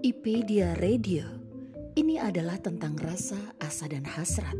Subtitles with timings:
[0.00, 1.28] Ipedia Radio.
[1.92, 4.56] Ini adalah tentang rasa, asa, dan hasrat,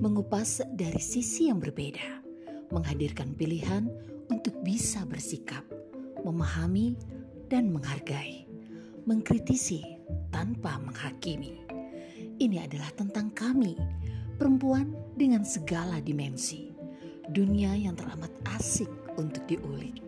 [0.00, 2.24] mengupas dari sisi yang berbeda,
[2.72, 3.92] menghadirkan pilihan
[4.32, 5.60] untuk bisa bersikap,
[6.24, 6.96] memahami,
[7.52, 8.48] dan menghargai,
[9.04, 9.84] mengkritisi
[10.32, 11.60] tanpa menghakimi.
[12.40, 13.76] Ini adalah tentang kami,
[14.40, 16.72] perempuan dengan segala dimensi,
[17.28, 18.88] dunia yang teramat asik
[19.20, 20.00] untuk diulik.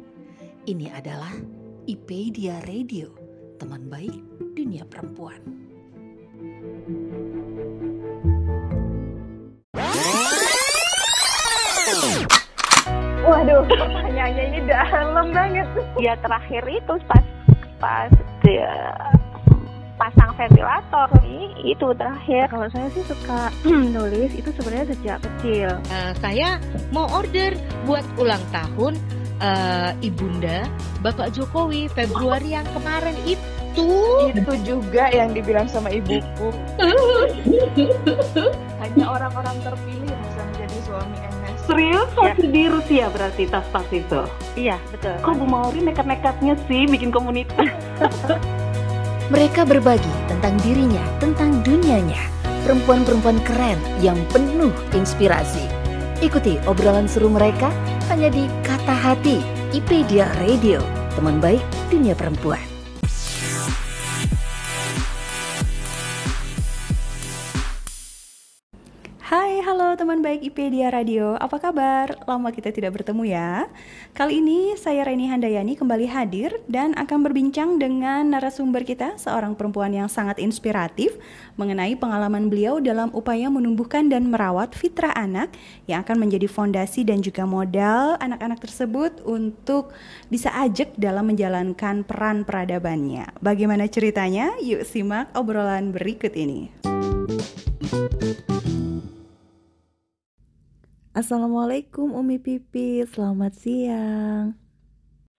[0.65, 1.37] Ini adalah
[1.85, 3.24] Ipedia Radio,
[3.59, 4.15] teman baik
[4.55, 5.39] dunia perempuan.
[13.25, 15.69] Waduh, pertanyaannya ini dalam banget.
[15.97, 17.25] Ya terakhir itu pas
[17.81, 18.13] pas
[18.45, 18.73] dia
[19.97, 22.53] pasang ventilator nih itu terakhir.
[22.53, 23.49] Kalau saya sih suka
[23.97, 25.71] nulis itu sebenarnya sejak kecil.
[25.89, 26.61] Uh, saya
[26.93, 27.57] mau order
[27.89, 29.01] buat ulang tahun
[29.41, 30.69] uh, ibunda
[31.01, 33.54] Bapak Jokowi Februari yang kemarin itu.
[33.75, 36.55] Itu juga yang dibilang sama ibuku.
[38.83, 41.59] Hanya orang-orang terpilih yang bisa menjadi suami MS.
[41.65, 44.23] Serius masih di Rusia berarti tas-tas itu?
[44.55, 45.17] Iya betul.
[45.25, 47.73] Kok Bu Mauri nekat-nekatnya sih bikin komunitas?
[49.33, 52.21] Mereka berbagi tentang dirinya, tentang dunianya.
[52.69, 55.65] Perempuan-perempuan keren yang penuh inspirasi.
[56.21, 57.73] Ikuti obrolan seru mereka
[58.13, 59.41] hanya di Kata Hati,
[59.73, 60.85] Ipedia Radio,
[61.17, 62.74] teman baik dunia perempuan.
[69.95, 71.39] Teman baik IPedia Radio.
[71.39, 72.19] Apa kabar?
[72.27, 73.71] Lama kita tidak bertemu ya.
[74.11, 79.95] Kali ini saya Reni Handayani kembali hadir dan akan berbincang dengan narasumber kita, seorang perempuan
[79.95, 81.15] yang sangat inspiratif
[81.55, 85.55] mengenai pengalaman beliau dalam upaya menumbuhkan dan merawat fitrah anak
[85.87, 89.95] yang akan menjadi fondasi dan juga modal anak-anak tersebut untuk
[90.27, 93.31] bisa ajak dalam menjalankan peran peradabannya.
[93.39, 94.59] Bagaimana ceritanya?
[94.59, 96.75] Yuk simak obrolan berikut ini.
[101.15, 104.59] Assalamualaikum Umi Pipi, selamat siang.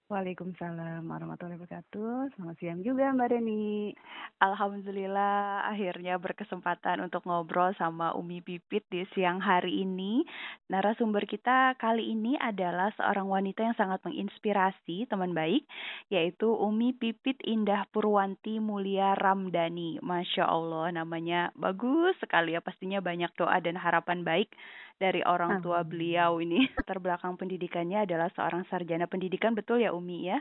[0.08, 2.32] Waalaikumsalam warahmatullahi wabarakatuh.
[2.32, 3.92] Selamat siang juga Mbak Reni.
[4.40, 10.24] Alhamdulillah akhirnya berkesempatan untuk ngobrol sama Umi Pipit di siang hari ini.
[10.72, 15.68] Narasumber kita kali ini adalah seorang wanita yang sangat menginspirasi teman baik,
[16.08, 20.00] yaitu Umi Pipit Indah Purwanti Mulia Ramdhani.
[20.00, 24.56] Masya Allah namanya bagus sekali ya pastinya banyak doa dan harapan baik
[24.96, 26.66] dari orang tua beliau ini.
[26.90, 30.40] Terbelakang pendidikannya adalah seorang sarjana pendidikan, betul ya Umi ya?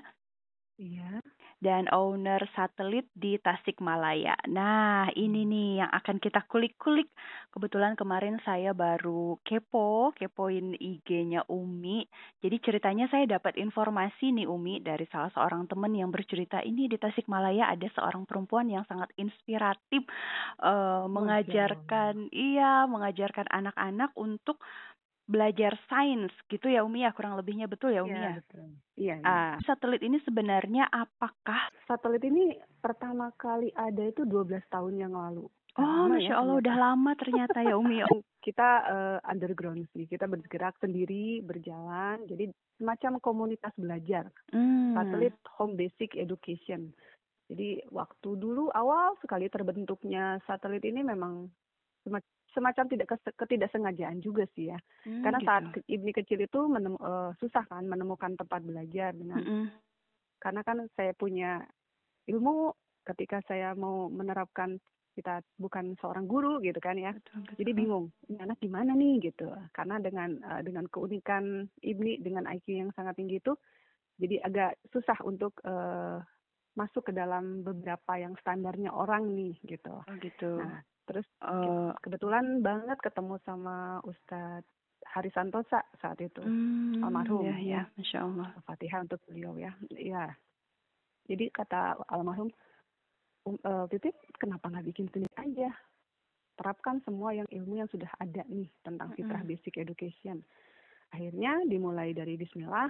[0.79, 1.23] Iya.
[1.65, 4.37] Dan owner satelit di Tasikmalaya.
[4.53, 7.09] Nah, ini nih yang akan kita kulik-kulik.
[7.49, 12.05] Kebetulan kemarin saya baru kepo, kepoin IG-nya Umi.
[12.45, 17.01] Jadi ceritanya saya dapat informasi nih Umi dari salah seorang teman yang bercerita ini di
[17.01, 20.05] Tasikmalaya ada seorang perempuan yang sangat inspiratif
[20.61, 24.61] uh, mengajarkan, iya, mengajarkan anak-anak untuk
[25.25, 28.35] belajar sains gitu ya Umi ya kurang lebihnya betul ya Umi Iya, ya.
[28.39, 28.67] betul.
[28.95, 29.25] Iya, iya.
[29.25, 31.73] Ah, satelit ini sebenarnya apakah?
[31.85, 35.49] Satelit ini pertama kali ada itu 12 tahun yang lalu.
[35.75, 36.85] Oh, Lama masya ya Allah udah ternyata.
[36.87, 37.99] lama ternyata ya Umi.
[38.45, 42.21] Kita eh, underground sih, kita bergerak sendiri, berjalan.
[42.29, 44.29] Jadi semacam komunitas belajar.
[44.53, 44.93] Hmm.
[44.93, 46.93] Satelit Home Basic Education.
[47.49, 51.49] Jadi waktu dulu awal sekali terbentuknya satelit ini memang
[52.05, 52.21] sema-
[52.55, 53.07] semacam tidak
[53.37, 54.79] ketidaksengajaan juga sih ya.
[55.05, 55.49] Hmm, Karena gitu.
[55.51, 59.65] saat Ibni kecil itu menem- eh, susah kan menemukan tempat belajar dengan Mm-mm.
[60.39, 61.61] karena kan saya punya
[62.31, 62.73] ilmu
[63.05, 64.81] ketika saya mau menerapkan
[65.15, 67.15] kita bukan seorang guru gitu kan ya.
[67.15, 67.57] Betul, betul.
[67.63, 69.47] Jadi bingung, ini anak di mana nih gitu.
[69.71, 73.55] Karena dengan eh, dengan keunikan Ibni dengan IQ yang sangat tinggi itu
[74.19, 76.19] jadi agak susah untuk eh,
[76.75, 80.03] masuk ke dalam beberapa yang standarnya orang nih gitu.
[80.03, 80.59] Oh gitu.
[80.59, 84.67] Nah, terus Eh, kebetulan banget ketemu sama Ustadz
[85.05, 86.41] Hari Santosa saat itu.
[86.41, 87.83] hmm, almarhum, Ya, ya, ya.
[87.95, 88.49] masya Allah.
[88.65, 89.71] Fatihah untuk beliau ya.
[89.93, 90.33] Iya.
[91.25, 92.49] Jadi kata almarhum,
[93.45, 95.71] um, eh, Pipit kenapa nggak bikin klinik aja?
[96.55, 100.39] Terapkan semua yang ilmu yang sudah ada nih tentang fitrah basic education.
[101.11, 102.87] Akhirnya dimulai dari Bismillah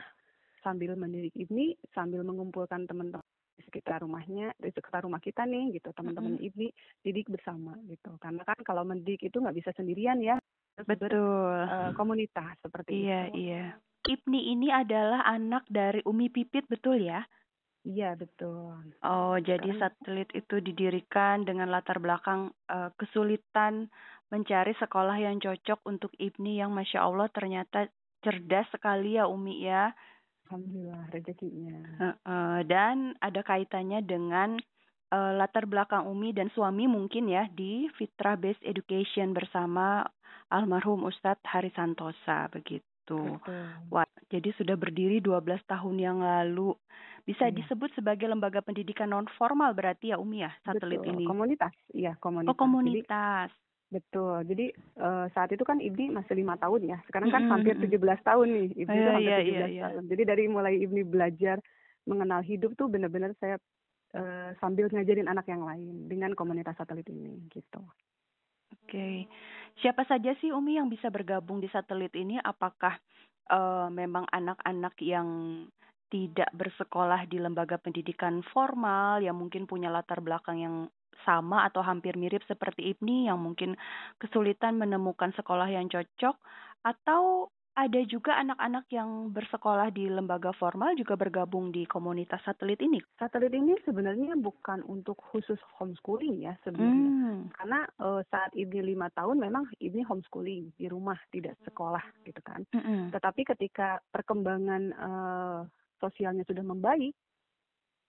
[0.60, 3.23] sambil mendidik ini, sambil mengumpulkan teman-teman
[3.54, 6.68] di sekitar rumahnya, di sekitar rumah kita nih gitu, teman-teman Ibni
[7.06, 8.18] didik bersama gitu.
[8.18, 10.36] Karena kan kalau mendidik itu nggak bisa sendirian ya,
[10.82, 11.70] Betul.
[11.94, 13.38] berkomunitas seperti Iya, itu.
[13.38, 13.64] iya.
[14.04, 17.24] Ibni ini adalah anak dari Umi Pipit, betul ya?
[17.84, 18.96] Iya betul.
[19.04, 23.88] Oh, jadi satelit itu didirikan dengan latar belakang eh, kesulitan
[24.32, 27.88] mencari sekolah yang cocok untuk Ibni yang Masya Allah ternyata
[28.24, 29.92] cerdas sekali ya Umi ya.
[30.44, 31.78] Alhamdulillah rezekinya.
[31.98, 34.60] Heeh, dan ada kaitannya dengan
[35.14, 40.04] uh, latar belakang Umi dan suami mungkin ya di Fitrah Based Education bersama
[40.52, 42.84] almarhum Ustadz Hari Santosa begitu.
[43.08, 43.40] Betul.
[43.92, 46.72] Wah, jadi sudah berdiri 12 tahun yang lalu.
[47.24, 47.56] Bisa Iya.
[47.64, 51.12] disebut sebagai lembaga pendidikan non formal berarti ya Umi ya satelit Betul.
[51.16, 51.24] ini.
[51.24, 52.52] Komunitas, iya komunitas.
[52.52, 53.48] Oh Jadi komunitas.
[53.94, 54.42] Betul.
[54.42, 56.98] Jadi eh, saat itu kan Ibni masih lima tahun ya.
[57.06, 58.18] Sekarang kan Mm-mm, hampir mm-mm.
[58.18, 58.68] 17 tahun nih.
[58.82, 59.82] Ibni Iya, tuh hampir iya, 17 iya, iya.
[59.86, 60.02] tahun.
[60.10, 61.56] Jadi dari mulai Ibni belajar
[62.04, 63.56] mengenal hidup tuh benar-benar saya
[64.12, 67.80] eh, sambil ngajarin anak yang lain dengan komunitas satelit ini gitu.
[68.74, 69.30] Oke.
[69.80, 72.42] Siapa saja sih Umi yang bisa bergabung di satelit ini?
[72.42, 72.98] Apakah
[73.48, 75.28] eh, memang anak-anak yang
[76.12, 80.74] tidak bersekolah di lembaga pendidikan formal yang mungkin punya latar belakang yang
[81.22, 83.78] sama atau hampir mirip seperti Ibni yang mungkin
[84.18, 86.36] kesulitan menemukan sekolah yang cocok
[86.84, 93.02] atau ada juga anak-anak yang bersekolah di lembaga formal juga bergabung di komunitas satelit ini.
[93.18, 97.10] Satelit ini sebenarnya bukan untuk khusus homeschooling ya sebenarnya.
[97.10, 97.38] Hmm.
[97.50, 102.62] Karena eh, saat Ibni lima tahun memang Ibni homeschooling di rumah tidak sekolah gitu kan.
[102.70, 103.10] Mm-mm.
[103.10, 105.60] Tetapi ketika perkembangan eh,
[105.98, 107.10] sosialnya sudah membaik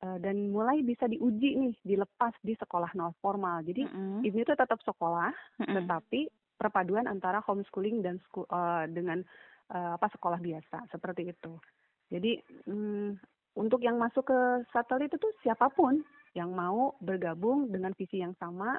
[0.03, 3.63] eh, dan mulai bisa diuji nih, dilepas di sekolah non formal.
[3.63, 4.25] Jadi Mm-mm.
[4.25, 5.31] ini tuh tetap sekolah,
[5.62, 5.75] Mm-mm.
[5.80, 9.19] tetapi perpaduan antara homeschooling dan eh, dengan
[9.71, 11.53] eh, apa sekolah biasa seperti itu.
[12.09, 12.38] Jadi
[12.69, 13.09] mm,
[13.56, 14.39] untuk yang masuk ke
[14.69, 16.03] satelit itu siapa pun
[16.36, 18.75] yang mau bergabung dengan visi yang sama,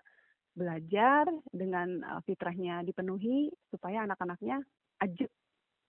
[0.56, 4.60] belajar dengan eh, fitrahnya dipenuhi supaya anak-anaknya
[5.04, 5.28] ajak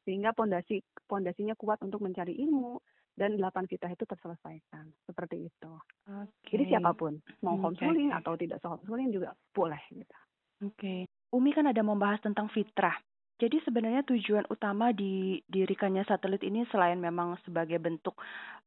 [0.08, 2.80] sehingga pondasi pondasinya kuat untuk mencari ilmu
[3.18, 5.72] dan delapan fitrah itu terselesaikan seperti itu.
[6.06, 6.54] Oke.
[6.54, 10.16] Jadi siapa pun mau Oke, homeschooling atau tidak homeschooling juga boleh gitu.
[10.62, 11.10] Oke.
[11.34, 12.96] Umi kan ada membahas tentang fitrah.
[13.38, 18.18] Jadi sebenarnya tujuan utama didirikannya satelit ini selain memang sebagai bentuk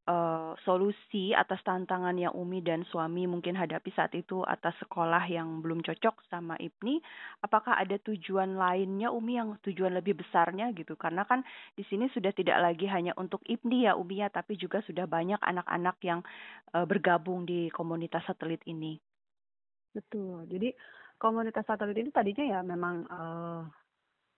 [0.07, 5.61] eh, solusi atas tantangan yang Umi dan suami mungkin hadapi saat itu atas sekolah yang
[5.61, 7.01] belum cocok sama Ibni,
[7.45, 10.97] apakah ada tujuan lainnya Umi yang tujuan lebih besarnya gitu?
[10.97, 11.45] Karena kan
[11.77, 15.39] di sini sudah tidak lagi hanya untuk Ibni ya Umi ya, tapi juga sudah banyak
[15.41, 16.19] anak-anak yang
[16.73, 18.97] eh, bergabung di komunitas satelit ini.
[19.91, 20.47] Betul.
[20.47, 20.71] Jadi
[21.19, 23.61] komunitas satelit ini tadinya ya memang eh,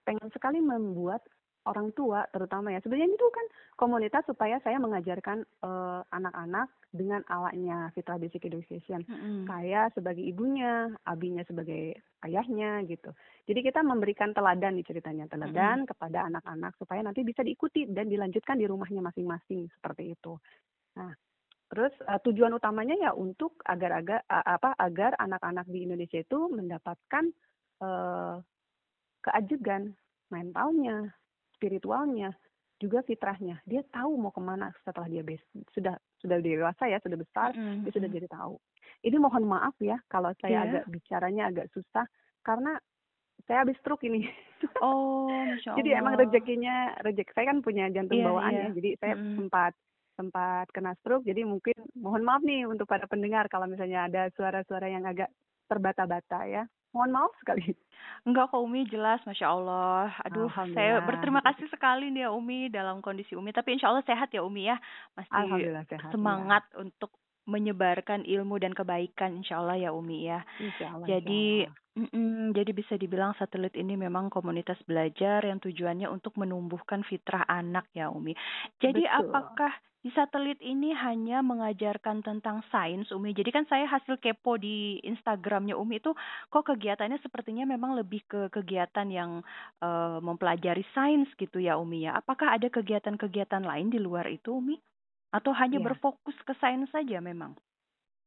[0.04, 1.24] pengen sekali membuat
[1.64, 2.80] orang tua terutama ya.
[2.84, 9.02] Sebenarnya itu kan komunitas supaya saya mengajarkan eh, anak-anak dengan alatnya Fitra Basic Education.
[9.08, 9.48] Mm-mm.
[9.48, 13.10] Saya sebagai ibunya, abinya sebagai ayahnya gitu.
[13.44, 18.56] Jadi kita memberikan teladan nih ceritanya, teladan kepada anak-anak supaya nanti bisa diikuti dan dilanjutkan
[18.56, 20.38] di rumahnya masing-masing seperti itu.
[20.96, 21.12] Nah,
[21.72, 27.24] terus eh, tujuan utamanya ya untuk agar-agar a- apa agar anak-anak di Indonesia itu mendapatkan
[27.82, 28.36] eh,
[29.24, 29.96] keajegan
[30.28, 31.12] mentalnya,
[31.64, 32.36] spiritualnya,
[32.76, 33.64] juga fitrahnya.
[33.64, 37.88] Dia tahu mau ke mana setelah dia bes- sudah sudah dewasa ya, sudah besar, Mm-mm.
[37.88, 38.60] dia sudah jadi tahu.
[39.00, 40.64] Ini mohon maaf ya kalau saya Iya.
[40.68, 42.04] agak bicaranya agak susah
[42.44, 42.76] karena
[43.48, 44.28] saya habis stroke ini.
[44.80, 45.78] Oh, masya Allah.
[45.80, 48.64] jadi emang rezekinya rezeki saya kan punya jantung Iya, bawaan iya.
[48.64, 48.68] ya.
[48.72, 49.36] Jadi saya Mm-mm.
[49.36, 49.72] sempat
[50.16, 51.24] sempat kena stroke.
[51.24, 55.28] Jadi mungkin mohon maaf nih untuk para pendengar kalau misalnya ada suara-suara yang agak
[55.68, 56.64] terbata-bata ya.
[56.94, 57.74] Mohon maaf sekali.
[58.26, 60.08] Enggak kok Umi jelas, Masya Allah.
[60.24, 63.52] Aduh, saya berterima kasih sekali nih ya Umi dalam kondisi Umi.
[63.52, 64.78] Tapi insya Allah sehat ya Umi ya.
[65.18, 66.08] Masih Alhamdulillah sehat.
[66.08, 66.12] ya.
[66.14, 67.12] semangat untuk
[67.44, 70.40] menyebarkan ilmu dan kebaikan insya Allah ya Umi ya.
[70.56, 71.04] Insya Allah.
[71.04, 72.08] Jadi, insya Allah.
[72.08, 77.84] mm-mm, jadi bisa dibilang satelit ini memang komunitas belajar yang tujuannya untuk menumbuhkan fitrah anak
[77.92, 78.32] ya Umi.
[78.80, 79.20] Jadi Betul.
[79.20, 79.72] apakah
[80.04, 83.30] di satelit ini hanya mengajarkan tentang sains Umi?
[83.38, 86.12] Jadi kan saya hasil kepo di Instagramnya Umi itu
[86.52, 89.30] kok kegiatannya sepertinya memang lebih ke kegiatan yang
[89.80, 92.20] eh, mempelajari sains gitu ya Umi ya.
[92.20, 94.76] Apakah ada kegiatan-kegiatan lain di luar itu Umi?
[95.36, 95.86] Atau hanya Iya.
[95.86, 97.52] berfokus ke sains saja memang?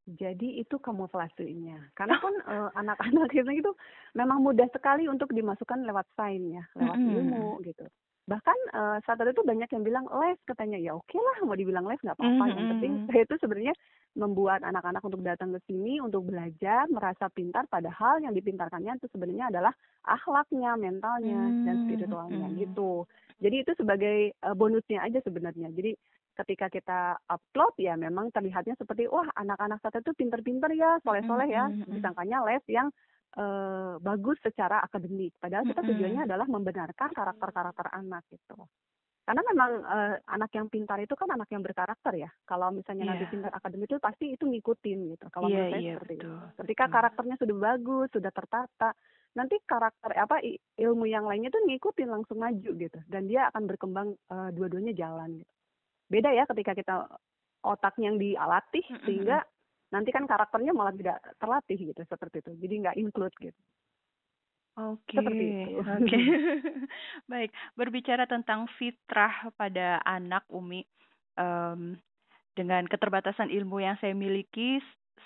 [0.07, 1.91] Jadi itu kamuflasenya.
[1.97, 3.71] Karena kan eh, anak-anak itu itu
[4.15, 7.03] memang mudah sekali untuk dimasukkan lewat sains ya, lewat Mm-mm.
[7.03, 7.83] ilmu gitu.
[8.27, 11.99] Bahkan eh, saat itu banyak yang bilang les katanya ya oke lah mau dibilang les
[12.03, 12.45] nggak apa-apa.
[12.51, 13.07] Yang penting Mm-mm.
[13.07, 13.75] saya itu sebenarnya
[14.17, 19.53] membuat anak-anak untuk datang ke sini untuk belajar, merasa pintar padahal yang dipintarkannya itu sebenarnya
[19.53, 19.71] adalah
[20.03, 22.59] akhlaknya, mentalnya dan Hmm, spiritualnya mm-mm.
[22.67, 22.91] gitu.
[23.39, 25.71] Jadi itu sebagai eh, bonusnya aja sebenarnya.
[25.71, 25.95] Jadi
[26.37, 26.99] ketika kita
[27.31, 31.65] upload ya memang terlihatnya seperti wah anak-anak saat itu pinter-pinter ya, soleh-soleh ya.
[31.65, 31.93] Mm, mm, mm.
[31.97, 32.91] Disangkanya les yang
[33.35, 35.35] eh, bagus secara akademik.
[35.41, 38.55] Padahal kita tujuannya adalah membenarkan karakter-karakter anak gitu.
[39.27, 42.31] Karena memang eh, anak yang pintar itu kan anak yang berkarakter ya.
[42.47, 43.33] Kalau misalnya nanti Iya.
[43.35, 45.25] pintar akademik itu pasti itu ngikutin gitu.
[45.27, 46.29] Kalau menurut saya iya, seperti itu.
[46.31, 46.95] betul, Ketika betul.
[46.95, 48.89] karakternya sudah bagus, sudah tertata,
[49.35, 50.35] nanti karakter apa
[50.79, 52.99] ilmu yang lainnya tuh ngikutin langsung maju gitu.
[53.11, 55.53] Dan dia akan berkembang eh, dua-duanya jalan gitu.
[56.07, 56.95] Beda ya ketika kita
[57.67, 59.03] otaknya yang dilatih Mm-mm.
[59.03, 59.37] sehingga
[59.93, 63.61] nanti kan karakternya malah tidak terlatih gitu seperti itu jadi nggak include gitu
[64.77, 66.17] Oke, seperti itu oke.
[67.33, 70.85] Baik, berbicara tentang fitrah pada anak Umi,
[71.33, 71.97] em,
[72.53, 74.77] dengan keterbatasan ilmu yang saya miliki,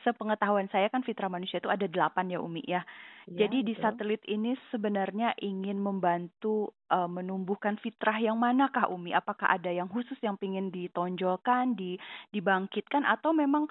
[0.07, 2.79] sepengetahuan saya kan fitrah manusia itu ada delapan ya Umi ya.
[3.27, 9.11] ya Jadi di betul satelit ini sebenarnya ingin membantu eh, menumbuhkan fitrah yang manakah Umi?
[9.11, 11.99] Apakah ada yang khusus yang ingin ditonjolkan, di,
[12.31, 13.67] dibangkitkan, atau memang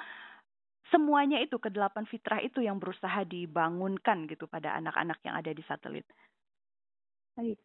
[0.90, 6.06] semuanya itu kedelapan fitrah itu yang berusaha dibangunkan gitu pada anak-anak yang ada di satelit?
[7.34, 7.58] Baik.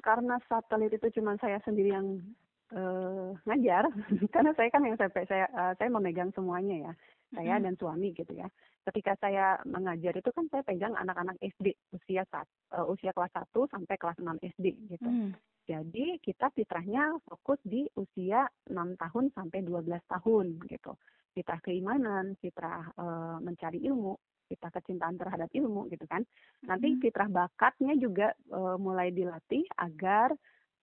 [0.00, 2.24] Karena satelit itu cuma saya sendiri yang
[2.72, 3.84] eh, ngajar,
[4.34, 6.92] karena saya kan yang saya saya eh, saya memegang semuanya ya,
[7.36, 7.64] saya Mm-mm.
[7.68, 8.48] dan suami gitu ya.
[8.80, 13.52] Ketika saya mengajar itu kan saya pegang anak-anak SD usia saat eh, usia kelas 1
[13.52, 15.08] sampai kelas 6 SD gitu.
[15.08, 15.36] Hmm.
[15.68, 20.96] Jadi kita fitrahnya fokus di usia 6 tahun sampai 12 tahun gitu.
[21.30, 24.18] Fitrah keimanan, fitrah eh, mencari ilmu,
[24.50, 26.26] fitrah kecintaan terhadap ilmu gitu kan.
[26.66, 30.34] Nanti fitrah bakatnya juga eh, mulai dilatih agar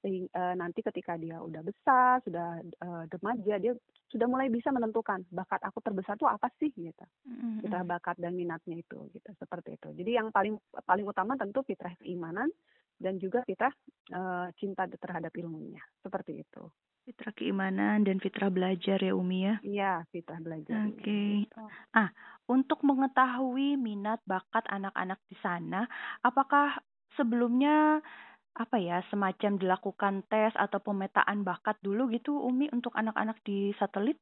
[0.08, 3.74] eh, nanti ketika dia udah besar, sudah eh, remaja, dia
[4.08, 7.06] sudah mulai bisa menentukan bakat aku terbesar tuh apa sih gitu.
[7.60, 9.92] Fitrah bakat dan minatnya itu gitu, seperti itu.
[9.92, 10.56] Jadi yang paling
[10.88, 12.48] paling utama tentu fitrah keimanan
[12.96, 13.76] dan juga fitrah
[14.16, 16.64] eh, cinta terhadap ilmunya, seperti itu.
[17.08, 19.56] Fitrah keimanan dan fitrah belajar ya Umi ya.
[19.64, 20.92] Iya, fitrah belajar.
[20.92, 21.48] Oke.
[21.48, 21.64] Gitu.
[22.52, 25.88] Untuk mengetahui minat bakat anak-anak di sana,
[26.20, 26.84] apakah
[27.16, 28.04] sebelumnya
[28.60, 34.20] apa ya semacam dilakukan tes atau pemetaan bakat dulu gitu Umi untuk anak-anak di satelit?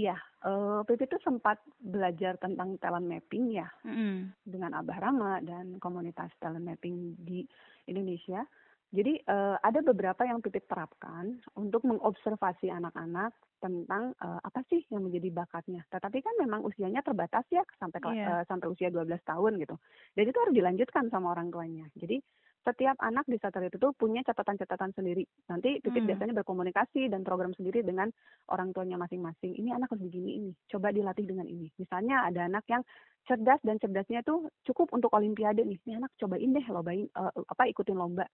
[0.00, 4.32] Iya, eh Pipi itu sempat belajar tentang talent mapping ya Mm-mm.
[4.44, 7.44] dengan Abah Rama dan komunitas talent mapping di
[7.84, 8.44] Indonesia.
[8.96, 15.04] Jadi eh, ada beberapa yang Pipit terapkan untuk mengobservasi anak-anak tentang eh, apa sih yang
[15.04, 15.84] menjadi bakatnya.
[15.86, 18.26] Tetapi kan memang usianya terbatas ya sampai kela- Iya.
[18.32, 19.76] eh, sampai usia 12 tahun gitu.
[20.16, 21.84] Dan itu harus dilanjutkan sama orang tuanya.
[21.92, 22.24] Jadi
[22.64, 25.22] setiap anak di satelit itu punya catatan-catatan sendiri.
[25.46, 26.08] Nanti Pipit Hmm.
[26.10, 28.08] biasanya berkomunikasi dan program sendiri dengan
[28.48, 29.54] orang tuanya masing-masing.
[29.54, 30.50] Ini anak harus begini ini.
[30.66, 31.68] Coba dilatih dengan ini.
[31.76, 32.82] Misalnya ada anak yang
[33.22, 35.78] cerdas dan cerdasnya tuh cukup untuk olimpiade nih.
[35.84, 38.26] Ini anak cobain deh lobain eh, apa ikutin lomba.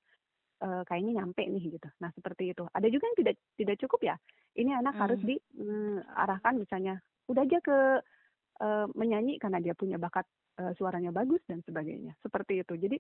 [0.63, 1.89] Eh, kayaknya nyampe nih gitu.
[1.99, 2.63] Nah, seperti itu.
[2.71, 4.17] Ada juga yang tidak tidak cukup ya.
[4.55, 5.35] Ini anak harus Hmm.
[5.35, 7.79] diarahkan misalnya udah aja ke
[8.63, 10.23] eh, menyanyi karena dia punya bakat
[10.63, 12.15] eh, suaranya bagus dan sebagainya.
[12.23, 12.79] Seperti itu.
[12.79, 12.95] Jadi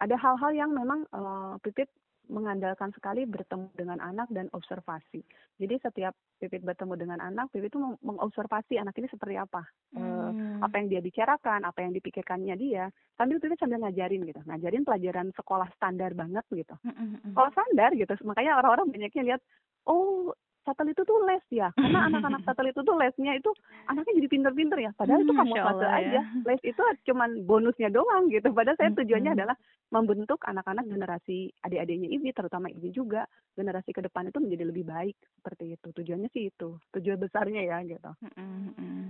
[0.00, 1.92] ada hal-hal yang memang eh, Pipit
[2.30, 5.22] mengandalkan sekali bertemu dengan anak dan observasi.
[5.58, 9.62] Jadi setiap Pipit bertemu dengan anak, Pipit itu meng- mengobservasi anak ini seperti apa,
[9.92, 10.64] Eh, Hmm.
[10.64, 12.88] apa yang dia bicarakan, apa yang dipikirkannya dia,
[13.18, 16.72] sambil Pipit sambil ngajarin gitu, ngajarin pelajaran sekolah standar banget gitu.
[16.80, 17.36] Mm-mm.
[17.36, 19.40] Sekolah standar gitu, makanya orang-orang banyaknya lihat,
[19.84, 23.50] oh satelit itu tuh les ya, karena anak-anak satelit itu tuh lesnya itu
[23.90, 25.92] anaknya jadi pinter-pinter ya, padahal itu Hmm, kamu Masya fase ya.
[25.98, 29.38] aja, les itu cuman bonusnya doang gitu, padahal saya tujuannya Mm-mm.
[29.42, 29.56] adalah
[29.92, 33.28] membentuk anak-anak generasi adik-adiknya Ibi, terutama Ibi juga,
[33.58, 37.78] generasi ke depan itu menjadi lebih baik, seperti itu, tujuannya sih itu, tujuan besarnya ya
[37.84, 38.10] gitu.
[38.22, 39.06] Mm-mm, mm.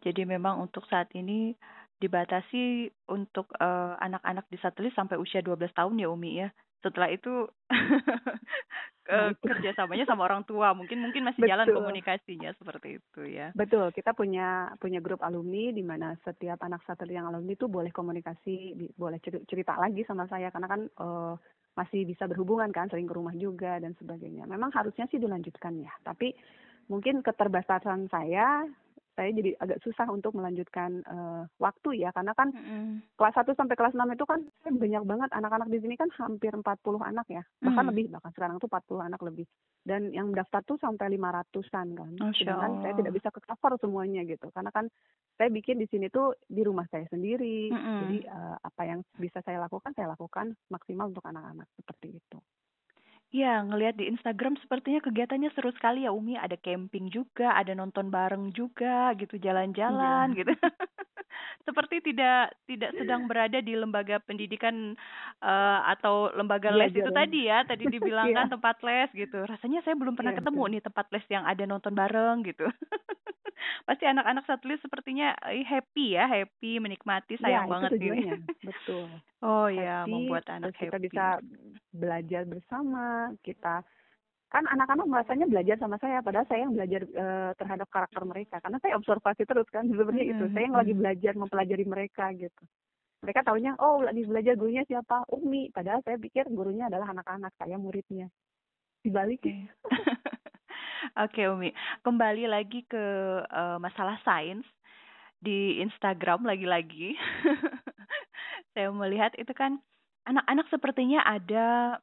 [0.00, 1.52] Jadi memang untuk saat ini
[2.00, 6.48] dibatasi untuk eh, anak-anak di satelit sampai usia 12 tahun ya Umi ya.
[6.80, 7.44] Setelah itu
[9.10, 9.42] Nah, eh, itu.
[9.42, 10.70] kerjasamanya sama orang tua.
[10.70, 11.82] Mungkin mungkin masih jalan Betul.
[11.82, 13.50] komunikasinya seperti itu ya.
[13.58, 17.90] Betul, kita punya punya grup alumni di mana setiap anak satelit yang alumni itu boleh
[17.90, 21.34] komunikasi, boleh ceri- cerita lagi sama saya karena kan eh,
[21.74, 24.46] masih bisa berhubungan kan, sering ke rumah juga dan sebagainya.
[24.46, 26.34] Memang harusnya sih dilanjutkan ya, tapi
[26.86, 28.66] mungkin keterbatasan saya,
[29.18, 33.02] saya jadi agak susah untuk melanjutkan eh, waktu ya karena kan Mm-mm.
[33.18, 37.02] kelas 1 sampai kelas 6 itu kan banyak banget anak-anak di sini kan hampir 40
[37.04, 37.42] anak ya.
[37.60, 37.90] Bahkan Hmm.
[37.92, 39.44] lebih bahkan sekarang tuh 40 anak lebih.
[39.84, 42.12] Dan yang daftar tuh sampai 500-an kan.
[42.16, 44.48] Masya Sedangkan saya tidak bisa ke cover semuanya gitu.
[44.54, 44.88] Karena kan
[45.36, 47.72] saya bikin di sini tuh di rumah saya sendiri.
[47.72, 47.98] Mm-mm.
[48.00, 52.38] Jadi eh, apa yang bisa saya lakukan saya lakukan maksimal untuk anak-anak seperti itu.
[53.30, 56.34] Ya, ngelihat di Instagram sepertinya kegiatannya seru sekali ya Umi.
[56.34, 60.38] Ada camping juga, ada nonton bareng juga gitu, jalan-jalan Iya.
[60.42, 60.50] gitu.
[61.60, 64.96] Seperti tidak tidak sedang berada di lembaga pendidikan
[65.38, 67.18] eh, atau lembaga les itu Belajar.
[67.20, 68.52] tadi ya, tadi dibilangkan Iya.
[68.52, 69.38] tempat les gitu.
[69.44, 70.72] Rasanya saya belum pernah Iya, ketemu betul.
[70.72, 72.66] nih tempat les yang ada nonton bareng gitu.
[73.86, 77.98] Pasti anak-anak satelit sepertinya eh, happy ya, happy menikmati, Ya, sayang itu banget ini.
[78.00, 78.34] tujuannya.
[78.68, 79.06] Betul.
[79.40, 81.04] Oh ya, happy, membuat anak terus kita happy.
[81.06, 81.24] bisa
[81.90, 83.02] belajar bersama
[83.38, 83.84] kita
[84.50, 88.58] kan anak-anak merasanya belajar sama saya padahal saya yang belajar eh, terhadap karakter mereka.
[88.58, 90.44] Karena saya observasi terus kan sebenarnya itu.
[90.44, 90.98] Mm-mm, saya yang lagi mm.
[90.98, 92.62] belajar mempelajari mereka gitu.
[93.20, 95.22] Mereka taunya oh lagi belajar gurunya siapa?
[95.30, 98.26] Umi padahal saya pikir gurunya adalah anak-anak saya muridnya.
[99.06, 99.40] Dibalik.
[99.40, 99.54] Oke.
[101.24, 101.72] Oke Umi,
[102.04, 103.04] kembali lagi ke
[103.48, 104.68] uh, masalah sains
[105.40, 107.16] di Instagram lagi-lagi.
[108.76, 109.80] Saya melihat itu kan
[110.28, 111.96] anak-anak sepertinya ada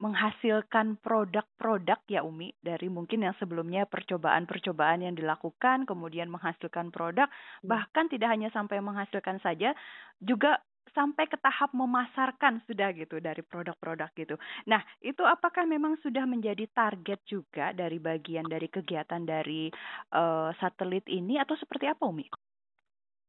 [0.00, 7.68] menghasilkan produk-produk ya Umi dari mungkin yang sebelumnya percobaan-percobaan yang dilakukan kemudian menghasilkan produk hmm.
[7.68, 9.76] bahkan tidak hanya sampai menghasilkan saja
[10.18, 10.56] juga
[10.90, 14.34] sampai ke tahap memasarkan sudah gitu dari produk-produk gitu.
[14.66, 19.70] Nah, itu apakah memang sudah menjadi target juga dari bagian dari kegiatan dari
[20.10, 22.26] uh, satelit ini atau seperti apa Umi?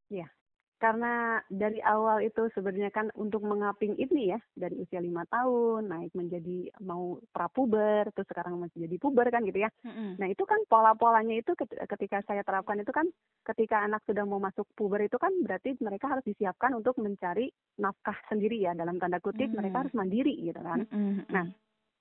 [0.09, 0.25] Ya,
[0.81, 6.17] karena dari awal itu sebenarnya kan untuk mengaping ini ya dari usia lima tahun naik
[6.17, 10.17] menjadi mau prapuber terus sekarang masih jadi puber kan gitu ya mm-hmm.
[10.17, 13.05] nah itu kan pola-polanya itu ketika saya terapkan itu kan
[13.45, 18.17] ketika anak sudah mau masuk puber itu kan berarti mereka harus disiapkan untuk mencari nafkah
[18.25, 19.61] sendiri ya dalam tanda kutip mm-hmm.
[19.61, 21.29] mereka harus mandiri gitu kan mm-hmm.
[21.29, 21.45] nah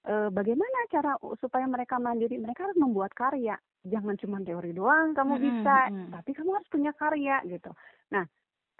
[0.09, 5.37] e, bagaimana cara supaya mereka mandiri mereka harus membuat karya jangan cuma teori doang kamu
[5.37, 5.45] mm-hmm.
[5.53, 5.77] bisa
[6.17, 7.77] tapi kamu harus punya karya gitu
[8.09, 8.25] nah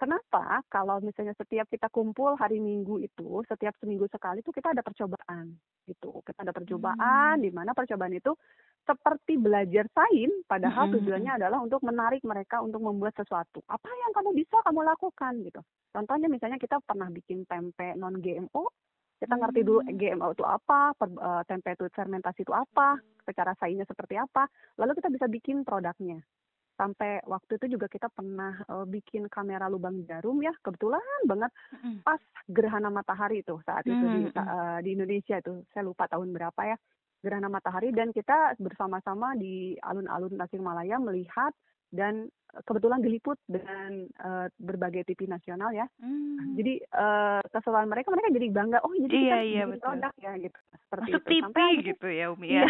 [0.01, 0.65] Kenapa?
[0.65, 5.53] Kalau misalnya setiap kita kumpul hari Minggu itu, setiap seminggu sekali itu kita ada percobaan
[5.85, 6.25] gitu.
[6.25, 7.45] Kita ada percobaan hmm.
[7.45, 8.33] di mana percobaan itu
[8.81, 10.93] seperti belajar sains, padahal hmm.
[10.97, 13.61] tujuannya adalah untuk menarik mereka untuk membuat sesuatu.
[13.69, 15.61] Apa yang kamu bisa kamu lakukan gitu.
[15.93, 18.73] Contohnya misalnya kita pernah bikin tempe non GMO,
[19.21, 20.01] kita ngerti dulu hmm.
[20.01, 24.49] GMO itu apa, per, uh, tempe itu fermentasi itu apa, secara sainsnya seperti apa,
[24.81, 26.25] lalu kita bisa bikin produknya
[26.81, 30.97] sampai waktu itu juga kita pernah uh, bikin kamera lubang jarum ya kebetulan
[31.29, 31.53] banget
[32.01, 32.17] pas
[32.49, 36.77] gerhana matahari itu saat itu di uh, di Indonesia itu saya lupa tahun berapa ya
[37.21, 41.53] gerhana matahari dan kita bersama-sama di alun-alun Tasikmalaya melihat
[41.93, 42.33] dan
[42.65, 45.85] kebetulan diliput dengan uh, berbagai TV nasional ya.
[45.99, 46.55] Hmm.
[46.55, 48.79] Jadi uh, kesalahan mereka mereka jadi bangga.
[48.83, 49.85] Oh jadi iya, kita iya, betul.
[49.85, 50.59] produk ya gitu.
[50.87, 51.29] Seperti Masuk itu.
[51.29, 52.65] TV Sampai gitu ya Umi ya.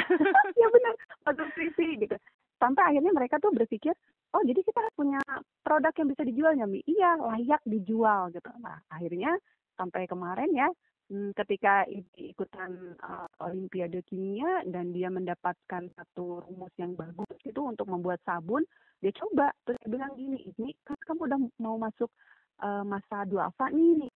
[0.58, 0.94] Iya benar.
[1.26, 2.16] Masuk TV gitu
[2.62, 3.98] sampai akhirnya mereka tuh berpikir
[4.38, 5.18] oh jadi kita punya
[5.66, 8.52] produk yang bisa dijual ya iya layak dijual gitu.
[8.62, 9.34] Nah akhirnya
[9.76, 10.70] sampai kemarin ya
[11.10, 17.90] hmm, ketika ikutan uh, Olimpiade Kimia dan dia mendapatkan satu rumus yang bagus itu untuk
[17.90, 18.62] membuat sabun
[19.02, 19.50] dia coba.
[19.66, 22.14] Terus dia bilang gini ini kan kamu udah mau masuk
[22.62, 24.08] uh, masa duafa nih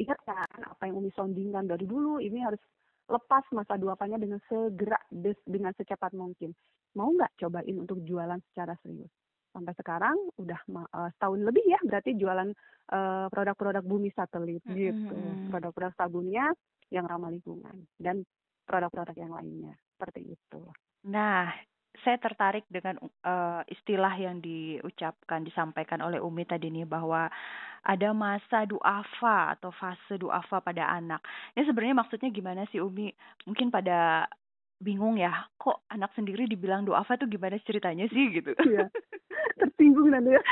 [0.00, 2.60] ingat kan apa yang Umi soundingkan dari dulu ini harus
[3.10, 4.96] lepas masa duafanya dengan segera
[5.44, 6.56] dengan secepat mungkin
[6.96, 9.10] mau nggak cobain untuk jualan secara serius
[9.52, 10.60] sampai sekarang udah
[10.96, 12.48] uh, setahun lebih ya berarti jualan
[12.92, 14.80] uh, produk-produk bumi satelit mm -hmm.
[14.80, 15.16] gitu
[15.52, 16.48] produk-produk sabunnya
[16.88, 18.24] yang ramah lingkungan dan
[18.64, 20.62] produk-produk yang lainnya seperti itu
[21.04, 21.52] nah
[22.00, 27.28] saya tertarik dengan uh, istilah yang diucapkan disampaikan oleh Umi tadi nih bahwa
[27.82, 31.20] ada masa duafa atau fase duafa pada anak.
[31.52, 33.10] Ini sebenarnya maksudnya gimana sih Umi?
[33.44, 34.24] Mungkin pada
[34.82, 38.52] bingung ya, kok anak sendiri dibilang duafa tuh gimana ceritanya sih gitu.
[38.58, 38.90] Iya.
[39.62, 40.42] Tersinggung nanti ya.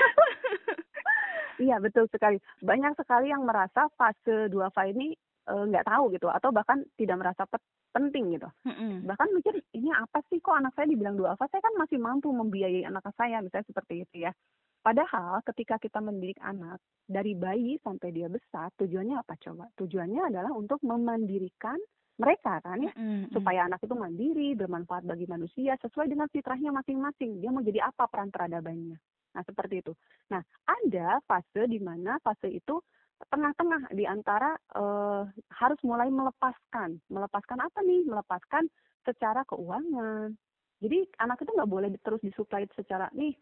[1.66, 2.38] iya, betul sekali.
[2.62, 5.12] Banyak sekali yang merasa fase duafa ini
[5.50, 7.42] eh, nggak uh, tahu gitu atau bahkan tidak merasa
[7.90, 8.48] penting gitu.
[8.64, 9.10] Mm-hmm.
[9.10, 11.50] Bahkan mikir ini apa sih kok anak saya dibilang duafa?
[11.50, 14.32] Saya kan masih mampu membiayai anak saya misalnya seperti itu ya.
[14.80, 19.68] Padahal ketika kita mendidik anak dari bayi sampai dia besar, tujuannya apa coba?
[19.76, 21.76] Tujuannya adalah untuk memandirikan
[22.20, 22.92] mereka kan ya.
[22.92, 23.32] Mm-hmm.
[23.32, 27.40] supaya anak itu mandiri bermanfaat bagi manusia sesuai dengan fitrahnya masing-masing.
[27.40, 29.00] Dia mau jadi apa peran peradabannya?
[29.32, 29.92] Nah seperti itu.
[30.28, 32.76] Nah ada fase di mana fase itu
[33.20, 35.24] tengah-tengah di antara uh,
[35.56, 37.00] harus mulai melepaskan.
[37.08, 38.04] Melepaskan apa nih?
[38.04, 38.68] Melepaskan
[39.04, 40.36] secara keuangan.
[40.80, 43.36] Jadi anak itu nggak boleh terus disuplai secara nih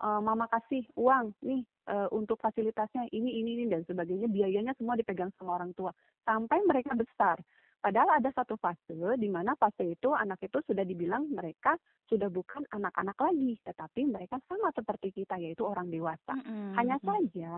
[0.00, 1.60] uh, mama kasih uang nih
[1.92, 4.28] uh, untuk fasilitasnya ini ini ini dan sebagainya.
[4.28, 5.92] Biayanya semua dipegang sama orang tua.
[6.24, 7.36] Sampai mereka besar
[7.78, 11.78] Padahal ada satu fase di mana fase itu anak itu sudah dibilang mereka
[12.10, 16.34] sudah bukan anak-anak lagi, tetapi mereka sama seperti kita yaitu orang dewasa.
[16.34, 16.74] Mm-hmm.
[16.74, 17.52] Hanya saja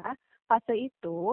[0.45, 1.33] fase itu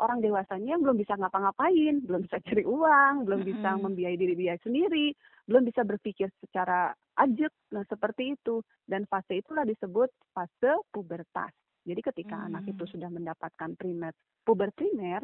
[0.00, 3.52] orang dewasanya belum bisa ngapa-ngapain, belum bisa cari uang, belum mm-hmm.
[3.60, 5.12] bisa membiayai diri dia sendiri,
[5.44, 8.64] belum bisa berpikir secara ajak, nah seperti itu.
[8.88, 11.52] Dan fase itulah disebut fase pubertas.
[11.84, 12.48] Jadi ketika mm-hmm.
[12.48, 15.20] anak itu sudah mendapatkan primer, puber primer,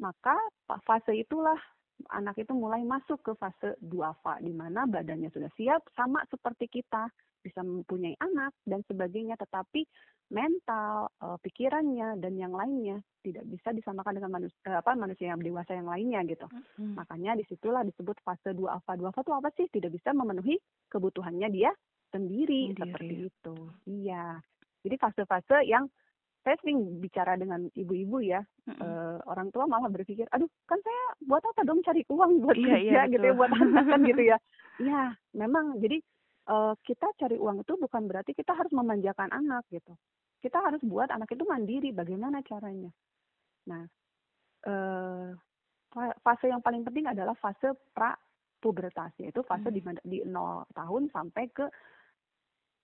[0.00, 0.40] maka
[0.88, 1.60] fase itulah
[2.08, 7.12] anak itu mulai masuk ke fase duafa di mana badannya sudah siap sama seperti kita
[7.40, 9.36] bisa mempunyai anak dan sebagainya.
[9.36, 9.84] Tetapi
[10.30, 15.42] mental uh, pikirannya dan yang lainnya tidak bisa disamakan dengan manusia uh, apa manusia yang
[15.42, 16.46] dewasa yang lainnya gitu.
[16.78, 16.94] Hmm.
[16.96, 18.96] makanya di situlah disebut fase duafa.
[18.96, 19.66] Duafa itu apa sih?
[19.68, 20.56] Tidak bisa memenuhi
[20.88, 21.72] kebutuhannya dia
[22.10, 22.80] sendiri, sendiri.
[22.80, 23.54] seperti itu.
[23.86, 24.38] Iya.
[24.80, 25.84] Jadi fase-fase yang
[26.40, 28.80] saya sering bicara dengan ibu-ibu ya mm-hmm.
[28.80, 32.68] uh, orang tua malah berpikir aduh kan saya buat apa dong cari uang buat iya,
[32.76, 34.36] kerja iya, gitu ya buat anak kan gitu ya
[34.86, 35.02] iya
[35.36, 36.00] memang jadi
[36.50, 39.94] uh, kita cari uang itu bukan berarti kita harus memanjakan anak gitu.
[40.40, 41.92] Kita harus buat anak itu mandiri.
[41.92, 42.90] Bagaimana caranya?
[43.68, 43.84] Nah,
[44.66, 45.30] uh,
[46.24, 48.16] fase yang paling penting adalah fase pra
[48.60, 49.76] pubertas yaitu fase hmm.
[49.76, 51.66] di di 0 tahun sampai ke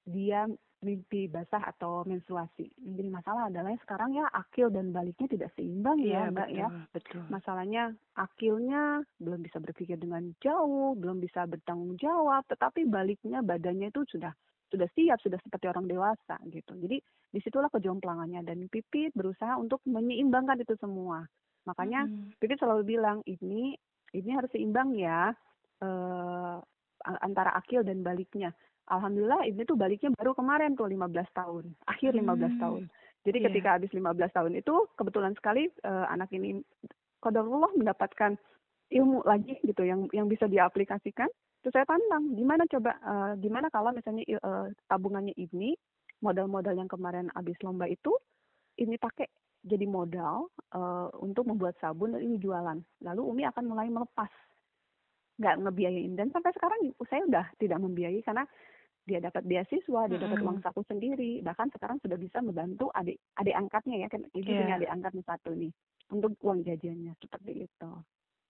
[0.09, 0.49] dia
[0.85, 2.69] mimpi basah atau menstruasi.
[2.77, 6.69] Jadi masalah adalah sekarang ya akil dan baliknya tidak seimbang ya, ya Mbak betul, ya.
[6.93, 7.23] Betul.
[7.33, 8.83] Masalahnya akilnya
[9.17, 14.33] belum bisa berpikir dengan jauh, belum bisa bertanggung jawab, tetapi baliknya badannya itu sudah
[14.67, 16.75] sudah siap, sudah seperti orang dewasa gitu.
[16.77, 16.99] Jadi
[17.33, 21.25] di situlah kejomplangannya dan Pipit berusaha untuk menyeimbangkan itu semua.
[21.65, 22.37] Makanya hmm.
[22.37, 23.75] Pipit selalu bilang ini
[24.15, 25.33] ini harus seimbang ya
[25.83, 26.57] eh,
[27.23, 28.51] antara akil dan baliknya
[28.91, 32.61] alhamdulillah ini tuh baliknya baru kemarin tuh 15 tahun, akhir 15 hmm.
[32.63, 32.83] tahun.
[33.27, 33.47] Jadi yeah.
[33.51, 36.63] ketika habis 15 tahun itu kebetulan sekali uh, anak ini
[37.19, 38.39] qadarullah mendapatkan
[38.87, 41.27] ilmu lagi gitu yang yang bisa diaplikasikan.
[41.63, 45.75] Terus saya tantang, gimana coba uh, gimana kalau misalnya uh, tabungannya ini
[46.23, 48.15] modal-modal yang kemarin habis lomba itu
[48.79, 49.27] ini pakai
[49.67, 50.47] jadi modal
[50.79, 52.79] uh, untuk membuat sabun dan ini jualan.
[53.03, 54.31] Lalu Umi akan mulai melepas
[55.37, 58.45] nggak ngebiayain dan sampai sekarang saya udah tidak membiayai karena
[59.07, 63.55] dia dapat beasiswa, dia dapat uang saku sendiri, bahkan sekarang sudah bisa membantu adik adik
[63.55, 64.59] angkatnya ya, kan ibu yeah.
[64.67, 65.71] punya adik angkatnya satu nih
[66.11, 67.91] untuk uang jajannya seperti itu.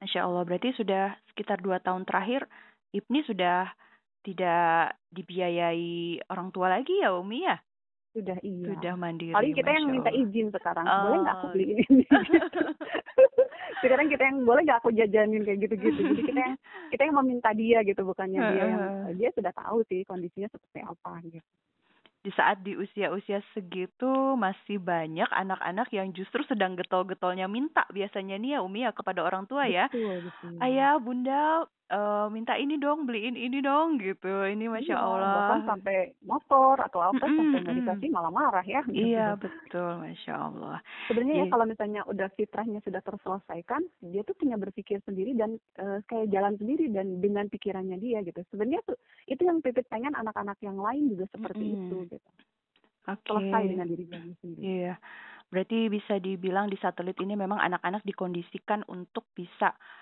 [0.00, 2.48] Masya Allah, berarti sudah sekitar dua tahun terakhir
[2.96, 3.68] Ibni sudah
[4.24, 7.60] tidak dibiayai orang tua lagi ya Umi ya?
[8.16, 8.72] Sudah iya.
[8.72, 9.36] Sudah mandiri.
[9.36, 11.00] Paling kita yang minta izin sekarang, oh.
[11.04, 12.04] boleh nggak aku beli ini?
[13.80, 16.56] sekarang kita yang boleh nggak aku jajanin kayak gitu-gitu jadi kita yang
[16.92, 18.84] kita yang meminta dia gitu bukannya dia yang
[19.16, 21.48] dia sudah tahu sih kondisinya seperti apa gitu
[22.26, 28.58] di saat di usia-usia segitu masih banyak anak-anak yang justru sedang getol-getolnya minta biasanya nih
[28.58, 29.86] ya Umi ya kepada orang tua ya.
[29.86, 30.58] Betul, betul.
[30.58, 34.46] Ayah, Bunda, uh, minta ini dong, beliin ini dong gitu.
[34.46, 35.34] Ini masya iya, Allah.
[35.34, 38.82] Bahkan sampai motor atau apa mm -hmm, sampai nggak dikasih malah marah ya.
[38.90, 39.46] Iya gitu.
[39.46, 40.78] betul, masya Allah.
[41.06, 41.52] Sebenarnya ya iya.
[41.52, 46.54] kalau misalnya udah fitrahnya sudah terselesaikan, dia tuh punya berpikir sendiri dan uh, kayak jalan
[46.58, 48.42] sendiri dan dengan pikirannya dia gitu.
[48.50, 48.98] Sebenarnya tuh
[49.30, 52.30] itu yang pipit pengen anak-anak yang lain juga seperti itu gitu.
[53.06, 53.30] Okay.
[53.30, 54.62] Selesai dengan dirinya sendiri.
[54.62, 54.82] Iya.
[54.94, 54.96] Yeah.
[55.46, 59.96] Berarti bisa dibilang di satelit ini memang anak-anak dikondisikan untuk bisa uh,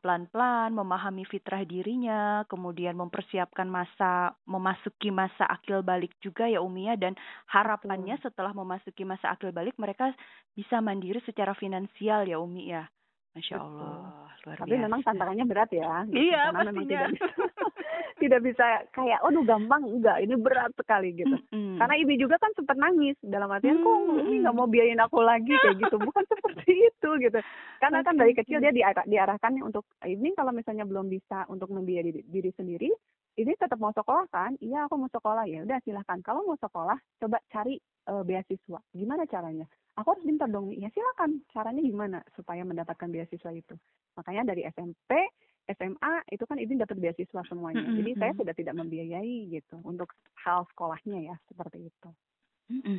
[0.00, 6.96] pelan-pelan memahami fitrah dirinya, kemudian mempersiapkan masa memasuki masa akil balik juga ya Umi ya
[6.96, 7.12] dan
[7.52, 10.16] harapannya setelah memasuki masa akil balik mereka
[10.56, 12.88] bisa mandiri secara finansial ya Umi ya.
[13.36, 16.08] Masya Allah, luar Tapi memang tantangannya berat ya.
[16.08, 16.32] Gitu.
[16.32, 17.26] Iya, Karena memang tidak bisa,
[18.24, 21.36] tidak bisa kayak, oh gampang, enggak, ini berat sekali gitu.
[21.36, 21.76] Mm -hmm.
[21.76, 25.52] Karena ibu juga kan sempat nangis dalam artian, kok ini nggak mau biayain aku lagi
[25.52, 27.38] kayak gitu, bukan seperti itu gitu.
[27.76, 32.08] Karena kan dari kecil dia diarah, diarahkan untuk ini kalau misalnya belum bisa untuk membiayai
[32.08, 32.88] diri, diri sendiri,
[33.36, 34.56] ini tetap mau sekolah kan?
[34.64, 35.60] Iya, aku mau sekolah ya.
[35.60, 36.24] Udah silahkan.
[36.24, 37.76] Kalau mau sekolah, coba cari
[38.08, 38.80] uh, beasiswa.
[38.96, 39.68] Gimana caranya?
[39.96, 41.42] Aku harus minta dong ya silakan.
[41.50, 43.74] Caranya gimana supaya mendapatkan beasiswa itu?
[44.16, 45.10] Makanya dari SMP
[45.66, 47.82] SMA itu kan izin dapat beasiswa semuanya.
[47.82, 47.98] Mm -hmm.
[47.98, 50.14] jadi saya sudah tidak membiayai gitu untuk
[50.46, 52.10] hal sekolahnya ya seperti itu.
[52.70, 52.98] Mm -hmm.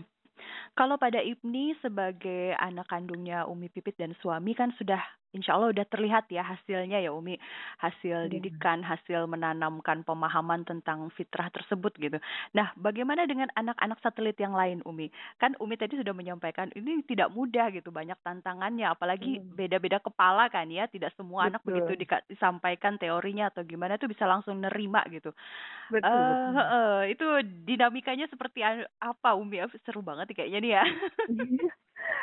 [0.78, 5.00] Kalau pada Ibni sebagai anak kandungnya Umi Pipit dan suami kan sudah
[5.36, 7.36] insya Allah udah terlihat ya hasilnya ya Umi
[7.84, 8.32] hasil iya.
[8.32, 12.18] didikan hasil menanamkan pemahaman tentang fitrah tersebut gitu.
[12.56, 15.12] Nah bagaimana dengan anak-anak satelit yang lain Umi?
[15.38, 19.54] Kan Umi tadi sudah menyampaikan ini tidak mudah gitu banyak tantangannya apalagi hmm.
[19.54, 21.50] beda-beda kepala kan ya tidak semua betul.
[21.52, 21.92] anak begitu
[22.32, 25.36] disampaikan teorinya atau gimana tuh bisa langsung nerima gitu.
[25.92, 26.66] Betul, uh, betul.
[26.68, 27.28] Uh, itu
[27.68, 28.64] dinamikanya seperti
[29.00, 29.60] apa Umi?
[29.84, 30.84] Seru banget kayaknya nih ya.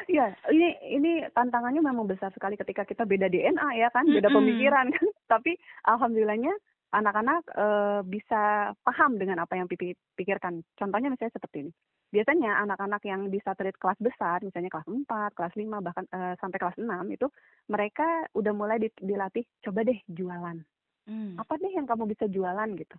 [0.05, 0.69] Iya, ini
[1.01, 4.37] ini tantangannya memang besar sekali ketika kita beda DNA ya kan, beda mm-hmm.
[4.37, 5.07] pemikiran kan.
[5.33, 5.57] Tapi
[5.89, 6.53] alhamdulillahnya
[6.95, 7.67] anak-anak e,
[8.07, 10.63] bisa paham dengan apa yang pipi pikirkan.
[10.79, 11.73] Contohnya misalnya seperti ini.
[12.15, 16.59] Biasanya anak-anak yang bisa satelit kelas besar, misalnya kelas 4, kelas 5, bahkan e, sampai
[16.63, 17.27] kelas 6 itu
[17.67, 18.07] mereka
[18.39, 20.63] udah mulai dilatih coba deh jualan.
[21.11, 21.35] Mm.
[21.43, 22.97] Apa deh yang kamu bisa jualan gitu.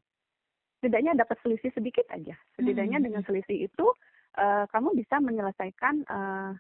[0.84, 2.36] Setidaknya dapat selisih sedikit aja.
[2.60, 3.06] Setidaknya mm.
[3.08, 3.88] dengan selisih itu
[4.38, 6.52] uh, kamu bisa menyelesaikan uh,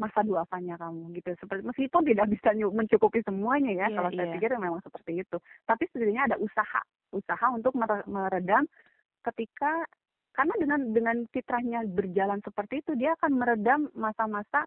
[0.00, 4.16] masa duafannya kamu gitu seperti meskipun tidak bisa mencukupi semuanya ya yeah, kalau yeah.
[4.18, 4.34] saya iya.
[4.40, 5.36] pikir memang seperti itu
[5.68, 6.80] tapi setidaknya ada usaha
[7.12, 7.76] usaha untuk
[8.08, 8.64] meredam
[9.22, 9.84] ketika
[10.32, 14.64] karena dengan dengan fitrahnya berjalan seperti itu dia akan meredam masa-masa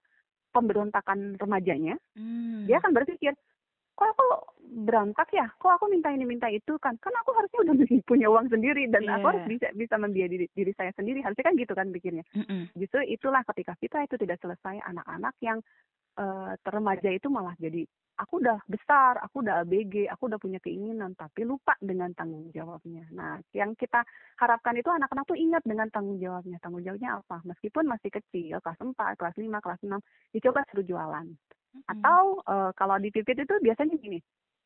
[0.53, 2.69] pemberontakan remajanya hmm.
[2.69, 3.33] dia akan berpikir
[3.97, 4.27] kok aku
[4.75, 7.75] berantak ya kok aku minta ini minta itu kan kan aku harusnya udah
[8.11, 9.15] punya uang sendiri dan yeah.
[9.15, 12.43] aku harus bisa bisa membiayai diri, diri saya sendiri harusnya kan gitu kan pikirnya mm
[12.43, 12.61] -hmm.
[12.75, 15.63] justru itulah ketika kita itu tidak selesai anak-anak yang
[16.19, 21.13] uh, remaja itu malah jadi aku udah besar, aku udah ABG, aku udah punya keinginan,
[21.19, 23.03] tapi lupa dengan tanggung jawabnya.
[23.11, 24.07] Nah, yang kita
[24.39, 26.57] harapkan itu anak-anak tuh ingat dengan tanggung jawabnya.
[26.63, 27.43] Tanggung jawabnya apa?
[27.43, 29.99] Meskipun masih kecil, kelas 4, kelas 5, kelas 6,
[30.31, 31.27] dicoba suruh jualan.
[31.91, 34.19] Atau uh, kalau di pipit itu biasanya gini,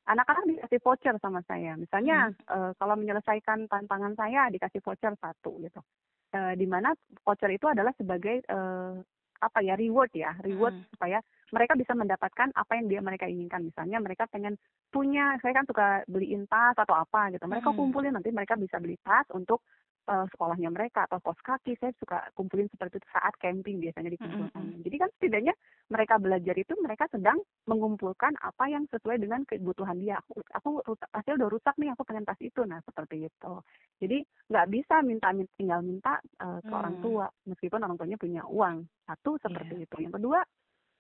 [0.10, 1.78] anak-anak dikasih voucher sama saya.
[1.78, 2.50] Misalnya hmm.
[2.50, 5.82] uh, kalau menyelesaikan tantangan saya dikasih voucher satu gitu.
[6.30, 6.94] Uh, di mana
[7.26, 8.98] voucher itu adalah sebagai uh,
[9.40, 10.88] apa ya reward ya reward hmm.
[10.94, 11.24] supaya
[11.56, 14.60] mereka bisa mendapatkan apa yang dia mereka inginkan misalnya mereka pengen
[14.92, 17.80] punya saya kan suka beliin tas atau apa gitu mereka hmm.
[17.80, 19.64] kumpulin nanti mereka bisa beli tas untuk
[20.10, 24.58] uh, sekolahnya mereka atau kos kaki saya suka kumpulin seperti itu saat camping biasanya dikumpulkan.
[24.58, 24.84] Mm -hmm.
[24.90, 25.54] Jadi kan setidaknya
[25.94, 27.38] mereka belajar itu mereka sedang
[27.70, 30.18] mengumpulkan apa yang sesuai dengan kebutuhan dia.
[30.26, 30.70] Aku aku
[31.14, 33.54] pasti udah rusak nih aku pengen tas itu nah seperti itu.
[34.02, 34.18] Jadi
[34.50, 36.80] nggak bisa minta, minta tinggal minta uh, ke mm.
[36.82, 38.90] orang tua meskipun orang tuanya punya uang.
[39.06, 39.86] Satu seperti yeah.
[39.86, 39.96] itu.
[40.10, 40.40] Yang kedua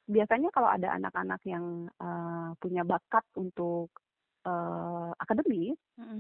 [0.10, 3.93] biasanya kalau ada anak-anak yang uh, punya bakat untuk
[4.45, 5.78] uh, akademis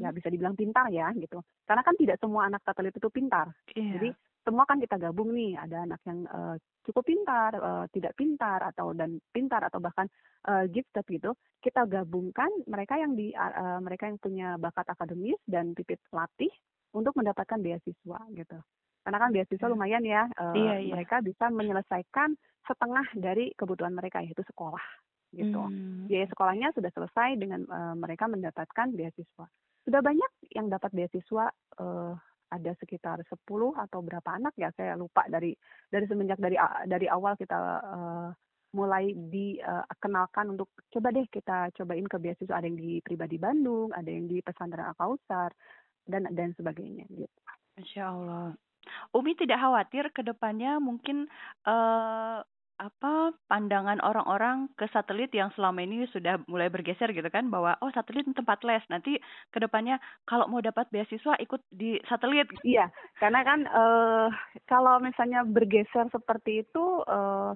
[0.09, 3.93] ya bisa dibilang pintar ya gitu karena kan tidak semua anak satelit itu pintar yeah.
[3.93, 4.09] jadi
[4.41, 8.97] semua kan kita gabung nih ada anak yang uh, cukup pintar uh, tidak pintar atau
[8.97, 10.09] dan pintar atau bahkan
[10.49, 15.77] uh, gifted gitu kita gabungkan mereka yang di uh, mereka yang punya bakat akademis dan
[15.77, 16.49] pipit latih
[16.97, 18.57] untuk mendapatkan beasiswa gitu
[19.05, 19.73] karena kan beasiswa iya.
[19.73, 20.93] lumayan ya uh, iya, iya.
[20.97, 22.33] mereka bisa menyelesaikan
[22.65, 24.81] setengah dari kebutuhan mereka yaitu sekolah
[25.33, 25.61] gitu.
[25.61, 26.09] Hmm.
[26.09, 29.45] Biaya sekolahnya sudah selesai dengan uh, mereka mendapatkan beasiswa.
[29.89, 31.49] Sudah banyak yang dapat beasiswa
[31.81, 32.13] uh,
[32.53, 33.33] ada sekitar 10
[33.73, 35.57] atau berapa anak ya saya lupa dari
[35.89, 38.29] dari semenjak dari dari awal kita uh,
[38.77, 43.89] mulai dikenalkan uh, untuk coba deh kita cobain ke beasiswa ada yang di pribadi Bandung,
[43.89, 45.17] ada yang di pesantren Al
[46.05, 47.39] dan dan sebagainya gitu.
[47.81, 48.53] Insya Allah.
[49.17, 51.25] Umi tidak khawatir ke depannya mungkin
[51.65, 52.45] uh,
[52.79, 57.91] apa pandangan orang-orang ke satelit yang selama ini sudah mulai bergeser gitu kan bahwa oh
[57.91, 59.19] satelit tempat les nanti
[59.51, 62.47] ke depannya kalau mau dapat beasiswa ikut di satelit.
[62.63, 62.87] Iya
[63.19, 64.27] karena kan uh,
[64.63, 67.51] kalau misalnya bergeser seperti itu uh,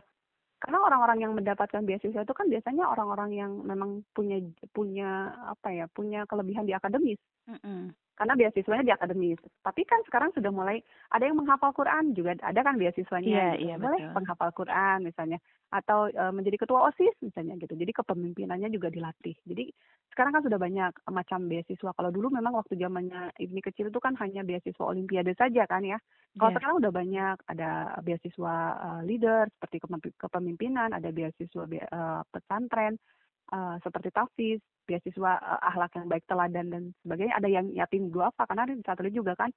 [0.60, 4.44] karena orang-orang yang mendapatkan beasiswa itu kan biasanya orang-orang yang memang punya
[4.76, 7.20] punya apa ya punya kelebihan di akademis.
[7.48, 9.42] Mm -hmm karena beasiswanya di akademis.
[9.66, 10.78] Tapi kan sekarang sudah mulai
[11.10, 13.26] ada yang menghafal Quran juga ada kan beasiswanya.
[13.26, 13.64] Iya, gitu.
[13.66, 14.14] iya, Boleh betul.
[14.14, 15.40] penghafal Quran misalnya
[15.74, 17.74] atau e, menjadi ketua OSIS misalnya gitu.
[17.74, 19.34] Jadi kepemimpinannya juga dilatih.
[19.50, 19.74] Jadi
[20.14, 21.92] sekarang kan sudah banyak macam beasiswa.
[21.98, 25.98] Kalau dulu memang waktu zamannya ini kecil itu kan hanya beasiswa olimpiade saja kan ya.
[26.38, 26.58] Kalau yeah.
[26.62, 27.70] sekarang udah banyak ada
[28.06, 29.82] beasiswa uh, leader seperti
[30.22, 33.02] kepemimpinan, ada beasiswa uh, pesantren
[33.50, 38.44] uh, seperti tafis beasiswa uh, akhlak yang baik teladan dan sebagainya ada yang yatim duafa
[38.48, 39.50] karena di satelit juga kan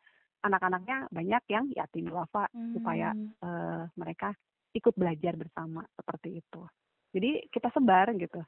[0.44, 2.78] anak-anaknya banyak yang yatim duafa hmm.
[2.78, 3.12] supaya
[3.42, 4.34] uh, mereka
[4.76, 6.62] ikut belajar bersama seperti itu
[7.10, 8.44] jadi kita sebar gitu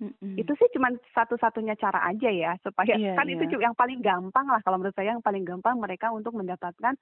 [0.00, 0.40] Mm-hmm.
[0.40, 3.36] Itu sih cuma satu-satunya cara aja ya supaya yeah, kan yeah.
[3.36, 6.96] itu yang paling gampang lah kalau menurut saya yang paling gampang mereka untuk mendapatkan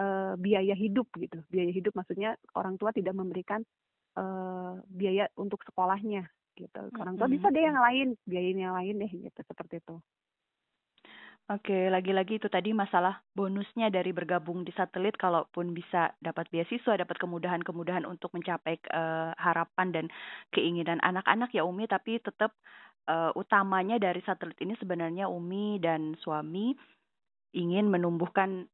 [0.00, 1.44] uh, biaya hidup gitu.
[1.52, 3.60] Biaya hidup maksudnya orang tua tidak memberikan
[4.16, 6.24] uh, biaya untuk sekolahnya
[6.58, 6.80] gitu.
[6.98, 9.96] Orang tua bisa deh yang lain, biayain yang lain deh gitu seperti itu.
[11.48, 17.16] Oke, lagi-lagi itu tadi masalah bonusnya dari bergabung di satelit, kalaupun bisa dapat beasiswa, dapat
[17.16, 20.04] kemudahan-kemudahan untuk mencapai uh, harapan dan
[20.52, 22.52] keinginan anak-anak ya Umi, tapi tetap
[23.08, 26.76] uh, utamanya dari satelit ini sebenarnya Umi dan suami
[27.56, 28.68] ingin menumbuhkan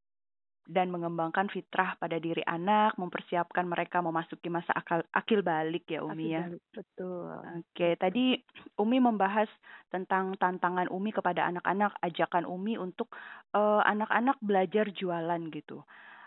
[0.64, 6.32] dan mengembangkan fitrah pada diri anak, mempersiapkan mereka memasuki masa akal, akil balik ya Umi
[6.32, 6.48] ya.
[6.48, 7.36] Balik, betul.
[7.60, 8.40] Oke, tadi
[8.80, 9.48] Umi membahas
[9.92, 13.12] tentang tantangan Umi kepada anak-anak, ajakan Umi untuk
[13.52, 15.84] eh, anak-anak belajar jualan gitu.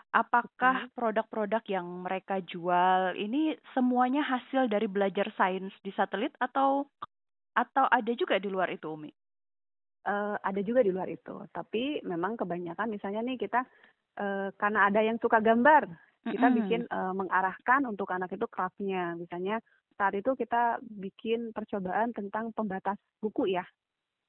[0.08, 6.88] Apakah produk-produk yang mereka jual ini semuanya hasil dari belajar sains di satelit atau
[7.52, 9.10] atau ada juga di luar itu Umi?
[10.08, 13.60] Uh, ada juga di luar itu, tapi memang kebanyakan misalnya nih kita
[14.18, 15.86] uh, karena ada yang suka gambar
[16.26, 16.58] kita mm -hmm.
[16.64, 19.62] bikin uh, mengarahkan untuk anak itu craftnya misalnya
[19.98, 23.64] saat itu kita bikin percobaan tentang pembatas buku ya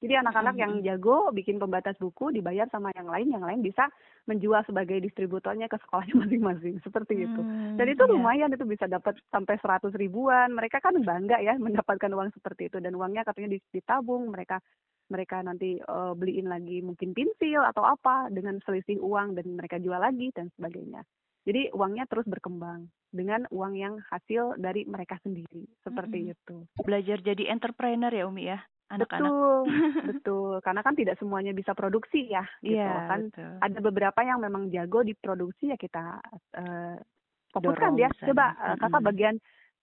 [0.00, 0.64] jadi anak-anak mm -hmm.
[0.64, 3.90] yang jago bikin pembatas buku dibayar sama yang lain yang lain bisa
[4.24, 8.12] menjual sebagai distributornya ke sekolahnya masing-masing seperti itu mm, dan itu yeah.
[8.14, 12.78] lumayan itu bisa dapat sampai seratus ribuan mereka kan bangga ya mendapatkan uang seperti itu
[12.80, 14.62] dan uangnya katanya ditabung mereka
[15.10, 19.98] mereka nanti uh, beliin lagi mungkin pensil atau apa dengan selisih uang dan mereka jual
[19.98, 21.02] lagi dan sebagainya.
[21.44, 26.32] Jadi uangnya terus berkembang dengan uang yang hasil dari mereka sendiri seperti -hmm.
[26.36, 26.56] itu.
[26.84, 29.30] Belajar jadi entrepreneur ya Umi ya anak-anak.
[29.30, 29.58] Betul,
[30.10, 30.52] betul.
[30.60, 33.30] Karena kan tidak semuanya bisa produksi ya, gitu yeah, kan.
[33.30, 33.52] Betul.
[33.62, 36.18] Ada beberapa yang memang jago di produksi ya kita
[36.58, 36.96] uh,
[37.54, 38.10] fokuskan dia.
[38.18, 39.36] Coba uh, kakak bagian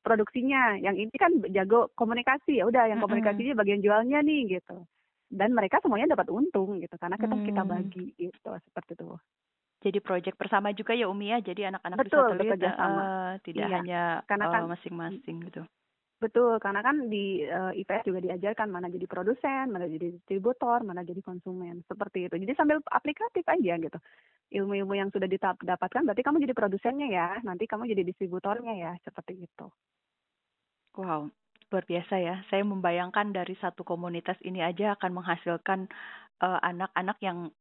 [0.04, 4.88] produksinya, yang ini kan jago komunikasi ya udah yang komunikasinya bagian jualnya nih gitu.
[5.28, 7.72] Dan mereka semuanya dapat untung gitu karena kita kita Hmm.
[7.72, 9.20] bagi gitu seperti itu.
[9.78, 11.38] Jadi project bersama juga ya Umi ya.
[11.38, 13.02] Jadi anak-anak Betul, satelit bekerja sama.
[13.06, 15.62] eh, tidak Iya, hanya karena eh, kan- masing-masing gitu.
[16.18, 21.06] Betul, karena kan di eh, IPS juga diajarkan mana jadi produsen, mana jadi distributor, mana
[21.06, 22.42] jadi konsumen, seperti itu.
[22.42, 24.00] Jadi sambil aplikatif aja gitu.
[24.50, 29.46] Ilmu-ilmu yang sudah didapatkan berarti kamu jadi produsennya ya, nanti kamu jadi distributornya ya, seperti
[29.46, 29.68] itu.
[30.98, 31.30] Wow,
[31.72, 32.36] luar biasa ya.
[32.50, 35.80] Saya membayangkan dari satu komunitas ini aja akan menghasilkan
[36.44, 37.52] eh, anak-anak yang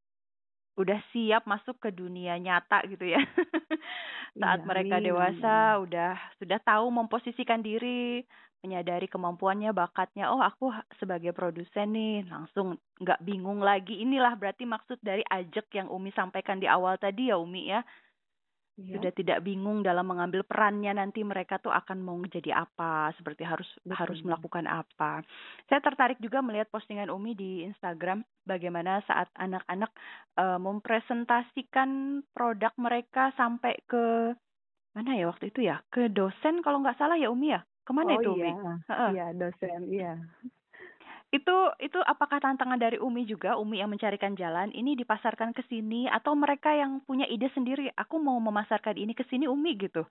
[0.77, 3.21] udah siap masuk ke dunia nyata gitu ya.
[4.41, 8.21] Saat Iya, mereka amin, dewasa udah sudah tahu memposisikan diri,
[8.61, 10.29] menyadari kemampuannya, bakatnya.
[10.29, 10.69] Oh, aku
[11.01, 14.05] sebagai produsen nih, langsung nggak bingung lagi.
[14.05, 17.81] Inilah berarti maksud dari ajak yang Umi sampaikan di awal tadi ya Umi ya.
[18.77, 19.01] Iya.
[19.01, 23.65] sudah tidak bingung dalam mengambil perannya nanti mereka tuh akan mau jadi apa seperti harus
[23.81, 23.97] Betul.
[23.97, 25.25] harus melakukan apa
[25.65, 29.89] saya tertarik juga melihat postingan Umi di Instagram bagaimana saat anak-anak
[30.37, 34.37] eh, mempresentasikan produk mereka sampai ke
[34.93, 38.13] mana ya waktu itu ya ke dosen kalau nggak salah ya Umi ya ke mana
[38.13, 38.51] oh itu iya, Umi
[39.17, 40.13] iya dosen, iya.
[41.35, 46.07] Itu itu apakah tantangan dari Umi juga Umi yang mencarikan jalan ini dipasarkan ke sini
[46.07, 50.07] atau mereka yang punya ide sendiri aku mau memasarkan ini ke sini Umi gitu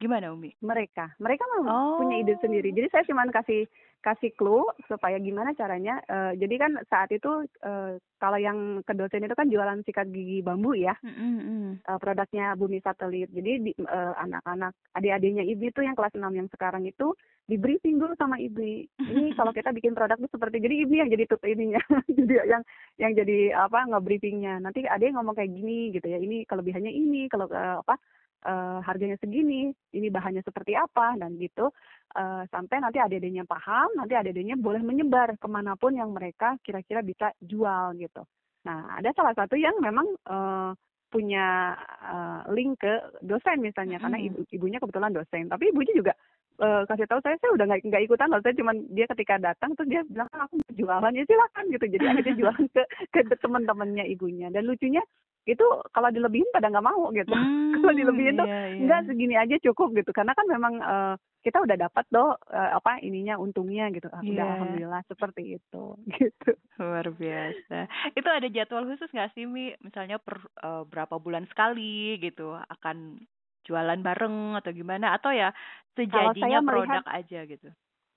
[0.00, 1.96] gimana Umi Mereka, mereka memang Oh.
[2.02, 2.74] punya ide sendiri.
[2.74, 3.64] Jadi saya cuma kasih
[4.04, 5.96] kasih clue supaya gimana caranya.
[6.04, 10.44] eh, jadi kan saat itu eh, kalau yang ke dosen itu kan jualan sikat gigi
[10.44, 10.92] bambu ya.
[11.00, 11.80] Mm-mm.
[11.80, 13.32] eh, produknya Bumi Satelit.
[13.32, 13.72] Jadi di,
[14.20, 18.84] anak-anak adik-adiknya Ibi tuh yang kelas 6 yang sekarang itu di briefing dulu sama Ibi.
[19.00, 21.80] Ini kalau kita bikin produk tuh seperti jadi Ibi yang jadi tut ininya.
[22.20, 22.62] jadi yang
[23.00, 24.60] yang jadi apa nge-briefingnya.
[24.60, 26.20] Nanti ada yang ngomong kayak gini gitu ya.
[26.20, 27.96] Ini kelebihannya ini, kalau eh, apa
[28.44, 31.72] eh, harganya segini, ini bahannya seperti apa dan gitu.
[32.14, 37.00] Eh, sampai nanti adik-adiknya paham, nanti adik-adiknya boleh menyebar ke mana pun yang mereka kira-kira
[37.00, 38.22] bisa jual gitu.
[38.64, 40.72] Nah, ada salah satu yang memang eh,
[41.14, 46.10] punya eh, link ke dosen misalnya karena ibu ibunya kebetulan dosen tapi ibunya juga
[46.58, 49.78] eh, kasih tahu saya saya udah nggak nggak ikutan loh saya cuman dia ketika datang
[49.78, 52.82] terus dia bilang "Ah, aku jualan ya silakan gitu jadi akhirnya jualan ke
[53.14, 55.06] ke teman-temannya ibunya dan lucunya
[55.44, 57.32] itu kalau dilebihin pada nggak mau gitu.
[57.74, 58.80] Kalau Hmm, dilebihin tuh iya, iya.
[58.80, 60.08] enggak segini aja cukup gitu.
[60.10, 64.08] Karena kan memang eh, kita udah dapat doh eh, apa ininya untungnya gitu.
[64.08, 64.52] Ah, udah Iya.
[64.56, 65.84] alhamdulillah seperti itu
[66.16, 66.50] gitu.
[66.80, 67.78] Luar biasa.
[68.14, 69.74] Itu ada jadwal khusus nggak sih Mi?
[69.82, 73.20] Misalnya per eh, berapa bulan sekali gitu akan
[73.64, 75.12] jualan bareng atau gimana?
[75.12, 75.52] Atau ya
[75.92, 77.68] sejadinya melihat- produk aja gitu?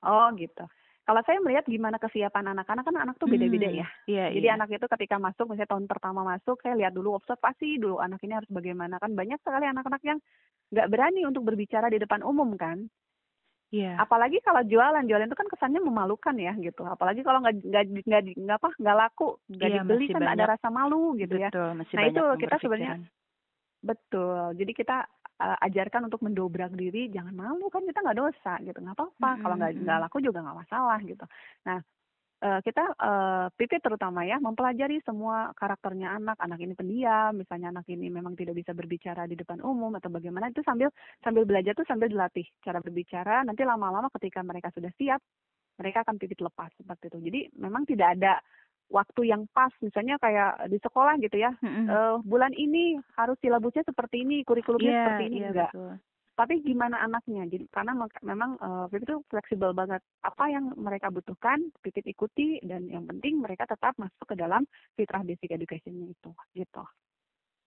[0.06, 0.63] Oh gitu
[1.08, 4.52] kalau saya melihat gimana kesiapan anak-anak kan anak tuh beda-beda Hmm, ya iya Jadi iya
[4.52, 8.34] anak itu ketika masuk, misalnya tahun pertama masuk, saya lihat dulu observasi dulu anak ini
[8.38, 10.20] harus bagaimana kan banyak sekali anak-anak yang
[10.74, 12.78] nggak berani untuk berbicara di depan umum kan.
[13.72, 16.86] iya Apalagi kalau jualan, jualan itu kan kesannya memalukan ya gitu.
[16.86, 20.50] Apalagi kalau nggak nggak nggak nggak apa nggak laku, nggak Iya, dibeli kan ada banyak.
[20.54, 21.50] rasa malu gitu ya.
[21.50, 23.10] betul masih Nah, itu kita sebenarnya.
[23.82, 24.41] Betul.
[24.58, 24.98] Jadi kita
[25.41, 29.32] uh, ajarkan untuk mendobrak diri, jangan malu kan kita nggak dosa gitu, nggak apa-apa.
[29.41, 29.84] Kalau nggak Mm-mm.
[29.86, 31.26] nggak laku juga nggak masalah gitu.
[31.65, 31.80] Nah,
[32.43, 36.38] uh, kita uh, PP terutama ya mempelajari semua karakternya anak.
[36.41, 40.50] Anak ini pendiam, misalnya anak ini memang tidak bisa berbicara di depan umum atau bagaimana
[40.50, 40.89] itu sambil
[41.21, 43.45] sambil belajar tuh sambil dilatih cara berbicara.
[43.45, 45.21] Nanti lama-lama ketika mereka sudah siap,
[45.78, 47.17] mereka akan pipit lepas seperti itu.
[47.30, 48.41] Jadi memang tidak ada
[48.88, 51.88] waktu yang pas, misalnya kayak di sekolah gitu ya Mm-mm.
[51.91, 55.71] eh, bulan ini harus silabusnya seperti ini, kurikulumnya Iya, seperti ini iya, enggak.
[55.76, 55.93] betul.
[56.38, 57.50] Tapi gimana anaknya?
[57.50, 60.06] Jadi karena memang eh, Pipit itu fleksibel banget.
[60.21, 65.26] Apa yang mereka butuhkan, Pipit ikuti dan yang penting mereka tetap masuk ke dalam fitrah
[65.26, 66.84] basic education-nya itu, gitu.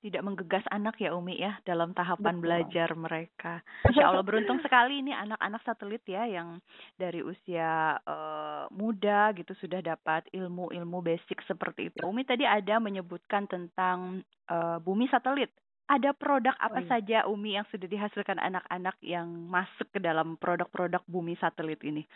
[0.01, 2.43] Tidak menggegas anak ya Umi ya dalam tahapan Betul.
[2.43, 3.53] belajar mereka.
[3.93, 6.59] Insya Allah beruntung sekali ini anak-anak satelit ya yang
[6.97, 12.01] dari usia eh, muda gitu sudah dapat ilmu-ilmu basic seperti itu.
[12.03, 15.53] Umi tadi ada menyebutkan tentang eh, bumi satelit.
[15.91, 16.89] Ada produk apa Oh, iya.
[16.89, 22.07] saja Umi yang sudah dihasilkan anak-anak yang masuk ke dalam produk-produk bumi satelit ini?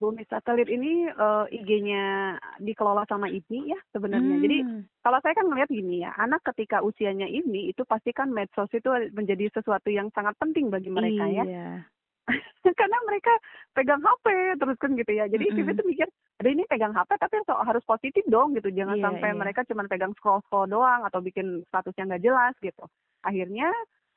[0.00, 4.40] Bumi satelit ini eh, IG-nya dikelola sama IPI ya sebenarnya.
[4.40, 8.32] Jadi Hmm, kalau saya kan melihat gini ya, anak ketika usianya ini itu pasti kan
[8.32, 11.44] medsos itu menjadi sesuatu yang sangat penting bagi mereka ya.
[11.44, 11.68] iya.
[12.80, 13.32] karena mereka
[13.76, 14.24] pegang HP
[14.56, 15.28] terus kan gitu ya.
[15.28, 15.56] Jadi Mm-mm.
[15.68, 16.08] Vivi tuh mikir,
[16.40, 18.72] ada ini pegang HP tapi so- harus positif dong gitu.
[18.72, 19.36] Jangan Iya, sampai iya.
[19.36, 22.84] mereka cuma pegang scroll scroll doang atau bikin status yang nggak jelas gitu.
[23.20, 23.68] Akhirnya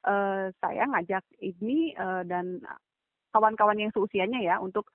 [0.08, 2.64] eh, saya ngajak ini eh, dan
[3.34, 4.88] kawan-kawan yang seusianya ya untuk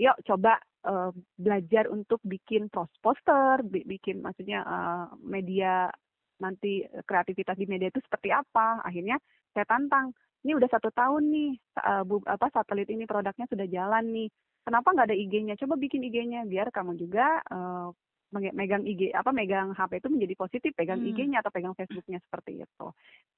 [0.00, 0.56] yuk coba
[0.88, 5.92] eh, belajar untuk bikin post poster, bi- bikin maksudnya eh, media
[6.40, 8.80] nanti kreativitas di media itu seperti apa.
[8.80, 9.20] Akhirnya
[9.52, 11.50] saya tantang ini udah satu tahun nih
[11.84, 14.28] uh, bu, apa satelit ini produknya sudah jalan nih
[14.64, 17.92] kenapa nggak ada IG-nya coba bikin IG-nya biar kamu juga uh,
[18.30, 21.10] megang IG apa megang HP itu menjadi positif pegang hmm.
[21.12, 22.86] IG-nya atau pegang Facebook-nya seperti itu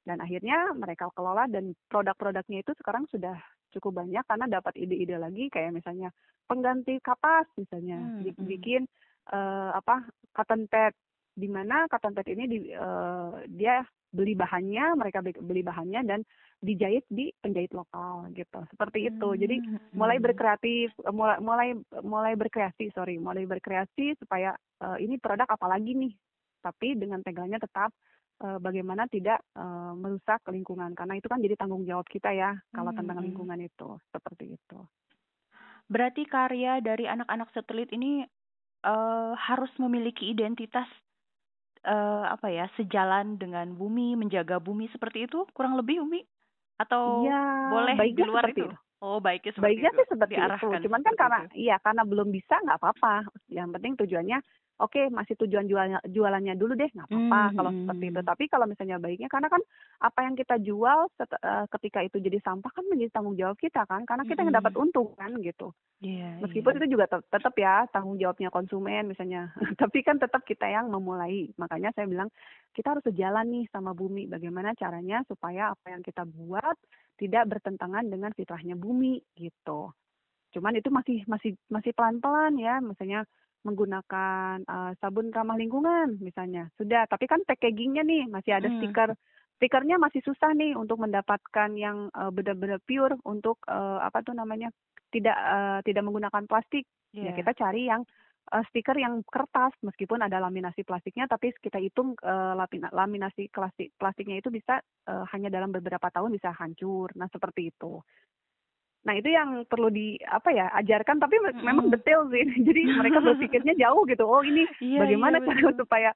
[0.03, 3.39] dan akhirnya mereka kelola dan produk-produknya itu sekarang sudah
[3.73, 6.13] cukup banyak karena dapat ide-ide lagi kayak misalnya
[6.45, 8.35] pengganti kapas misalnya hmm.
[8.35, 8.47] hmm.
[8.47, 8.83] bikin
[9.33, 10.93] uh, apa cotton pad
[11.33, 13.81] di mana cotton pad ini di, uh, dia
[14.13, 16.21] beli bahannya, mereka beli bahannya dan
[16.61, 18.61] dijahit di penjahit lokal gitu.
[18.69, 19.29] Seperti itu.
[19.33, 19.41] Hmm.
[19.41, 19.57] Jadi
[19.97, 21.69] mulai berkreatif, mulai mulai
[22.05, 24.53] mulai berkreasi, sorry, mulai berkreasi supaya
[24.85, 26.13] uh, ini produk apa lagi nih.
[26.63, 27.91] Tapi dengan tegalnya tetap
[28.43, 32.91] uh, bagaimana tidak uh, merusak lingkungan karena itu kan jadi tanggung jawab kita ya kalau
[32.91, 32.99] hmm.
[32.99, 33.97] tentang lingkungan itu.
[34.11, 34.79] Seperti itu.
[35.87, 38.27] Berarti karya dari anak-anak satelit ini
[38.85, 40.89] uh, harus memiliki identitas
[41.87, 46.23] uh, apa ya, sejalan dengan bumi, menjaga bumi seperti itu kurang lebih Umi?
[46.81, 48.67] Atau ya, boleh di luar itu?
[48.67, 48.77] itu?
[49.03, 49.99] Oh, baiknya seperti baiknya itu.
[49.99, 50.87] sih seperti itu.
[50.87, 53.27] Cuman kan karena iya karena belum bisa nggak apa-apa.
[53.51, 54.39] Yang penting tujuannya
[54.83, 57.55] oke okay, masih tujuan jualannya jualannya dulu deh nggak apa-apa hmm.
[57.55, 59.63] kalau seperti itu tapi kalau misalnya baiknya karena kan
[60.03, 63.87] apa yang kita jual set, uh, ketika itu jadi sampah kan menjadi tanggung jawab kita
[63.87, 64.47] kan karena kita hmm.
[64.51, 65.71] yang dapat untung kan gitu
[66.03, 66.79] yeah, meskipun yeah.
[66.83, 71.47] itu juga tet tetap ya tanggung jawabnya konsumen misalnya tapi kan tetap kita yang memulai
[71.55, 72.27] makanya saya bilang
[72.75, 76.75] kita harus sejalan nih sama bumi bagaimana caranya supaya apa yang kita buat
[77.23, 79.95] tidak bertentangan dengan fitrahnya bumi gitu
[80.53, 83.25] cuman itu masih masih masih pelan-pelan ya misalnya
[83.63, 88.79] menggunakan uh, sabun ramah lingkungan misalnya sudah tapi kan packagingnya nih masih ada hmm.
[88.83, 89.11] stiker
[89.63, 94.75] stikernya masih susah nih untuk mendapatkan yang uh, benar-benar pure untuk uh, apa tuh namanya
[95.15, 96.83] tidak uh, tidak menggunakan plastik
[97.15, 97.31] yeah.
[97.31, 97.39] ya iya.
[97.39, 98.03] kita cari yang
[98.51, 102.59] uh, stiker yang kertas meskipun ada laminasi plastiknya tapi kita hitung uh,
[102.91, 108.03] laminasi plastik plastiknya itu bisa uh, hanya dalam beberapa tahun bisa hancur nah seperti itu
[109.03, 111.63] Nah itu yang perlu di apa ya ajarkan tapi mm.
[111.63, 112.43] memang detail sih.
[112.69, 114.25] Jadi mereka berpikirnya jauh gitu.
[114.27, 115.79] Oh ini iya, bagaimana iya, cara betul.
[115.87, 116.11] supaya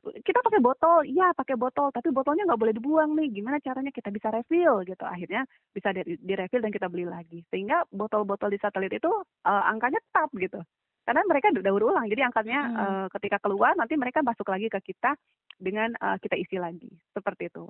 [0.00, 3.28] kita pakai botol, iya pakai botol, tapi botolnya nggak boleh dibuang nih.
[3.36, 5.04] Gimana caranya kita bisa refill gitu?
[5.04, 5.44] Akhirnya
[5.76, 7.44] bisa di, di refill dan kita beli lagi.
[7.52, 9.12] Sehingga botol-botol di satelit itu
[9.44, 10.64] uh, angkanya tetap gitu.
[11.04, 12.76] Karena mereka udah ulang, jadi angkanya hmm.
[12.76, 15.16] uh, ketika keluar nanti mereka masuk lagi ke kita
[15.58, 17.66] dengan uh, kita isi lagi, seperti itu.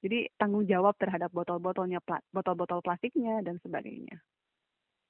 [0.00, 2.00] Jadi tanggung jawab terhadap botol-botolnya,
[2.32, 4.16] botol-botol plastiknya dan sebagainya.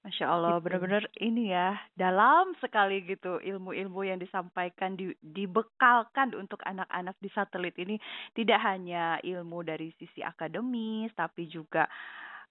[0.01, 0.64] Masya Allah, gitu.
[0.64, 7.76] benar-benar ini ya dalam sekali gitu ilmu-ilmu yang disampaikan, di, dibekalkan untuk anak-anak di satelit
[7.76, 8.01] ini
[8.32, 11.84] tidak hanya ilmu dari sisi akademis, tapi juga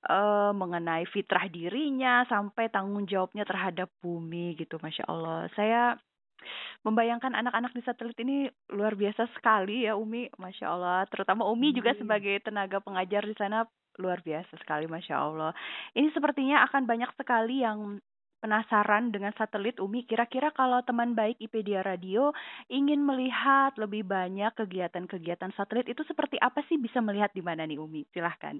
[0.06, 5.50] uh, mengenai fitrah dirinya sampai tanggung jawabnya terhadap bumi gitu, masya Allah.
[5.58, 5.98] Saya
[6.84, 11.00] membayangkan anak-anak di satelit ini luar biasa sekali ya Umi, masya Allah.
[11.12, 13.68] Terutama Umi juga sebagai tenaga pengajar di sana
[14.00, 15.52] luar biasa sekali, masya Allah.
[15.92, 18.00] Ini sepertinya akan banyak sekali yang
[18.40, 22.32] penasaran dengan satelit Umi, kira-kira kalau teman baik IPedia Radio
[22.72, 27.76] ingin melihat lebih banyak kegiatan-kegiatan satelit itu seperti apa sih bisa melihat di mana nih
[27.76, 28.08] Umi?
[28.16, 28.56] Silahkan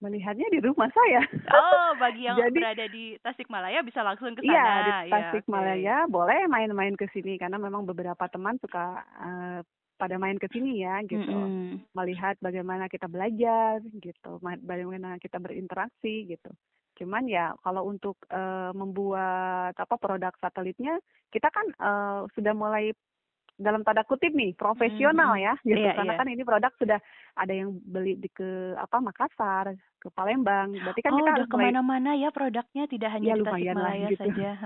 [0.00, 1.22] melihatnya di rumah saya.
[1.52, 4.80] Oh, bagi yang Jadi, berada di Tasikmalaya bisa langsung ke iya, sana.
[4.80, 6.12] Iya, di Tasikmalaya ya, okay.
[6.12, 9.60] boleh main-main ke sini karena memang beberapa teman suka uh,
[10.00, 11.28] pada main ke sini ya gitu.
[11.28, 11.92] Mm -hmm.
[11.92, 16.50] Melihat bagaimana kita belajar gitu, bagaimana kita berinteraksi gitu.
[16.96, 22.92] Cuman ya kalau untuk uh, membuat apa produk satelitnya kita kan uh, sudah mulai
[23.60, 25.44] dalam tanda kutip nih profesional hmm.
[25.44, 26.20] ya gitu yeah, karena yeah.
[26.24, 26.98] kan ini produk sudah
[27.36, 30.72] ada yang beli di ke apa Makassar ke Palembang.
[30.72, 34.22] Berarti kan oh, kita udah ke mana-mana ya produknya tidak hanya ya, di Tasikmalaya gitu.
[34.24, 34.50] saja.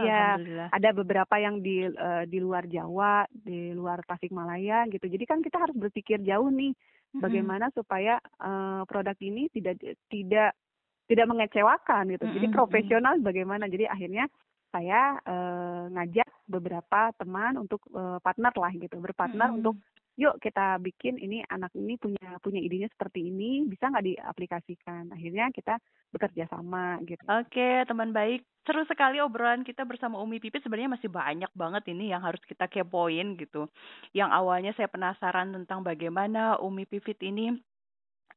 [0.00, 5.06] Iya oh, ada beberapa yang di uh, di luar Jawa di luar Tasikmalaya gitu.
[5.06, 6.74] Jadi kan kita harus berpikir jauh nih
[7.14, 7.22] hmm.
[7.22, 9.78] bagaimana supaya uh, produk ini tidak
[10.10, 10.58] tidak
[11.06, 12.26] tidak mengecewakan gitu.
[12.26, 13.70] Jadi profesional bagaimana?
[13.70, 14.26] Jadi akhirnya
[14.70, 19.58] saya uh, ngajak beberapa teman untuk uh, partner lah gitu berpartner hmm.
[19.62, 19.74] untuk
[20.18, 25.10] yuk kita bikin ini anak ini punya punya idenya seperti ini bisa nggak diaplikasikan?
[25.14, 25.78] Akhirnya kita
[26.10, 27.22] bekerja sama gitu.
[27.26, 28.42] Oke teman baik.
[28.66, 30.62] Seru sekali obrolan kita bersama Umi Pipit.
[30.62, 33.70] Sebenarnya masih banyak banget ini yang harus kita kepoin gitu.
[34.12, 37.54] Yang awalnya saya penasaran tentang bagaimana Umi Pipit ini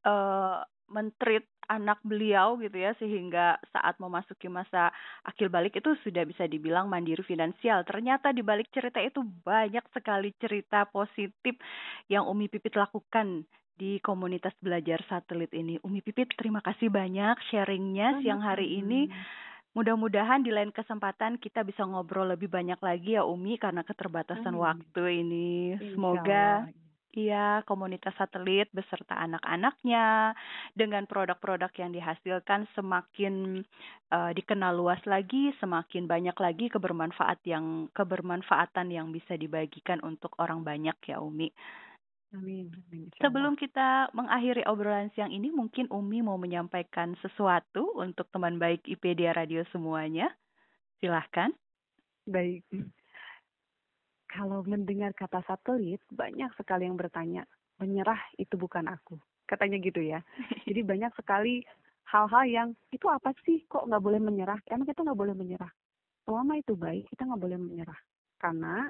[0.08, 4.92] uh, mentreat anak beliau gitu ya sehingga saat memasuki masa
[5.24, 7.88] akil balik itu sudah bisa dibilang mandiri finansial.
[7.88, 11.56] Ternyata di balik cerita itu banyak sekali cerita positif
[12.12, 15.80] yang Umi Pipit lakukan di komunitas belajar satelit ini.
[15.82, 19.10] Umi Pipit terima kasih banyak sharingnya siang hari ini.
[19.74, 24.62] Mudah-mudahan di lain kesempatan kita bisa ngobrol lebih banyak lagi ya Umi karena keterbatasan hmm.
[24.62, 25.74] waktu ini.
[25.98, 26.70] Semoga
[27.14, 30.34] Iya, komunitas satelit beserta anak-anaknya
[30.74, 33.62] dengan produk-produk yang dihasilkan semakin
[34.10, 40.66] uh, dikenal luas lagi, semakin banyak lagi kebermanfaat yang kebermanfaatan yang bisa dibagikan untuk orang
[40.66, 41.54] banyak ya Umi.
[42.34, 42.74] Amin.
[42.74, 43.14] Amin.
[43.22, 49.38] Sebelum kita mengakhiri obrolan siang ini, mungkin Umi mau menyampaikan sesuatu untuk teman baik IPedia
[49.38, 50.34] Radio semuanya.
[50.98, 51.54] Silahkan.
[52.26, 52.66] Baik.
[54.34, 57.46] Kalau mendengar kata satelit, banyak sekali yang bertanya,
[57.78, 59.22] menyerah itu bukan aku.
[59.46, 60.26] Katanya gitu ya.
[60.68, 61.62] Jadi banyak sekali
[62.10, 64.58] hal-hal yang itu apa sih kok nggak boleh menyerah?
[64.74, 65.70] Emang kita nggak boleh menyerah.
[66.26, 68.00] Selama itu baik, kita nggak boleh menyerah.
[68.42, 68.90] Karena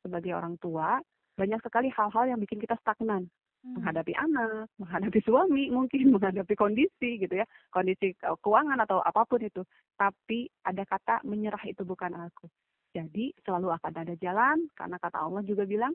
[0.00, 0.96] sebagai orang tua,
[1.36, 3.28] banyak sekali hal-hal yang bikin kita stagnan.
[3.60, 3.76] Hmm.
[3.76, 7.44] Menghadapi anak, menghadapi suami, mungkin menghadapi kondisi gitu ya.
[7.68, 9.60] Kondisi keuangan atau apa pun itu.
[10.00, 12.48] Tapi ada kata menyerah itu bukan aku.
[12.92, 15.92] Jadi selalu akan ada jalan karena kata Allah juga bilang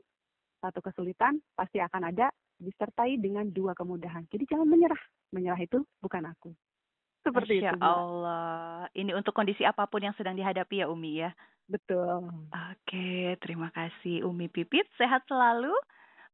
[0.62, 4.24] satu kesulitan pasti akan ada disertai dengan dua kemudahan.
[4.30, 5.02] Jadi jangan menyerah.
[5.34, 6.54] Menyerah itu bukan aku.
[7.24, 7.82] Seperti Masya itu.
[7.82, 8.88] Allah.
[8.92, 11.32] Ini untuk kondisi apa pun yang sedang dihadapi ya Umi ya.
[11.64, 12.28] Betul.
[12.52, 14.84] Oke, terima kasih Umi Pipit.
[15.00, 15.72] Sehat selalu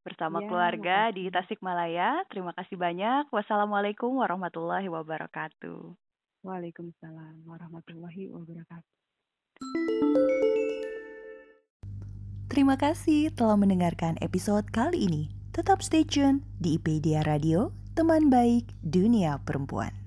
[0.03, 1.15] bersama ya, keluarga makasih.
[1.15, 2.27] di Tasikmalaya.
[2.27, 3.31] Terima kasih banyak.
[3.31, 5.95] Wassalamualaikum warahmatullahi wabarakatuh.
[6.43, 8.91] Waalaikumsalam warahmatullahi wabarakatuh.
[12.61, 15.33] Terima kasih telah mendengarkan episode kali ini.
[15.57, 20.00] Tetap stay tune di IPedia Radio, teman baik dunia perempuan.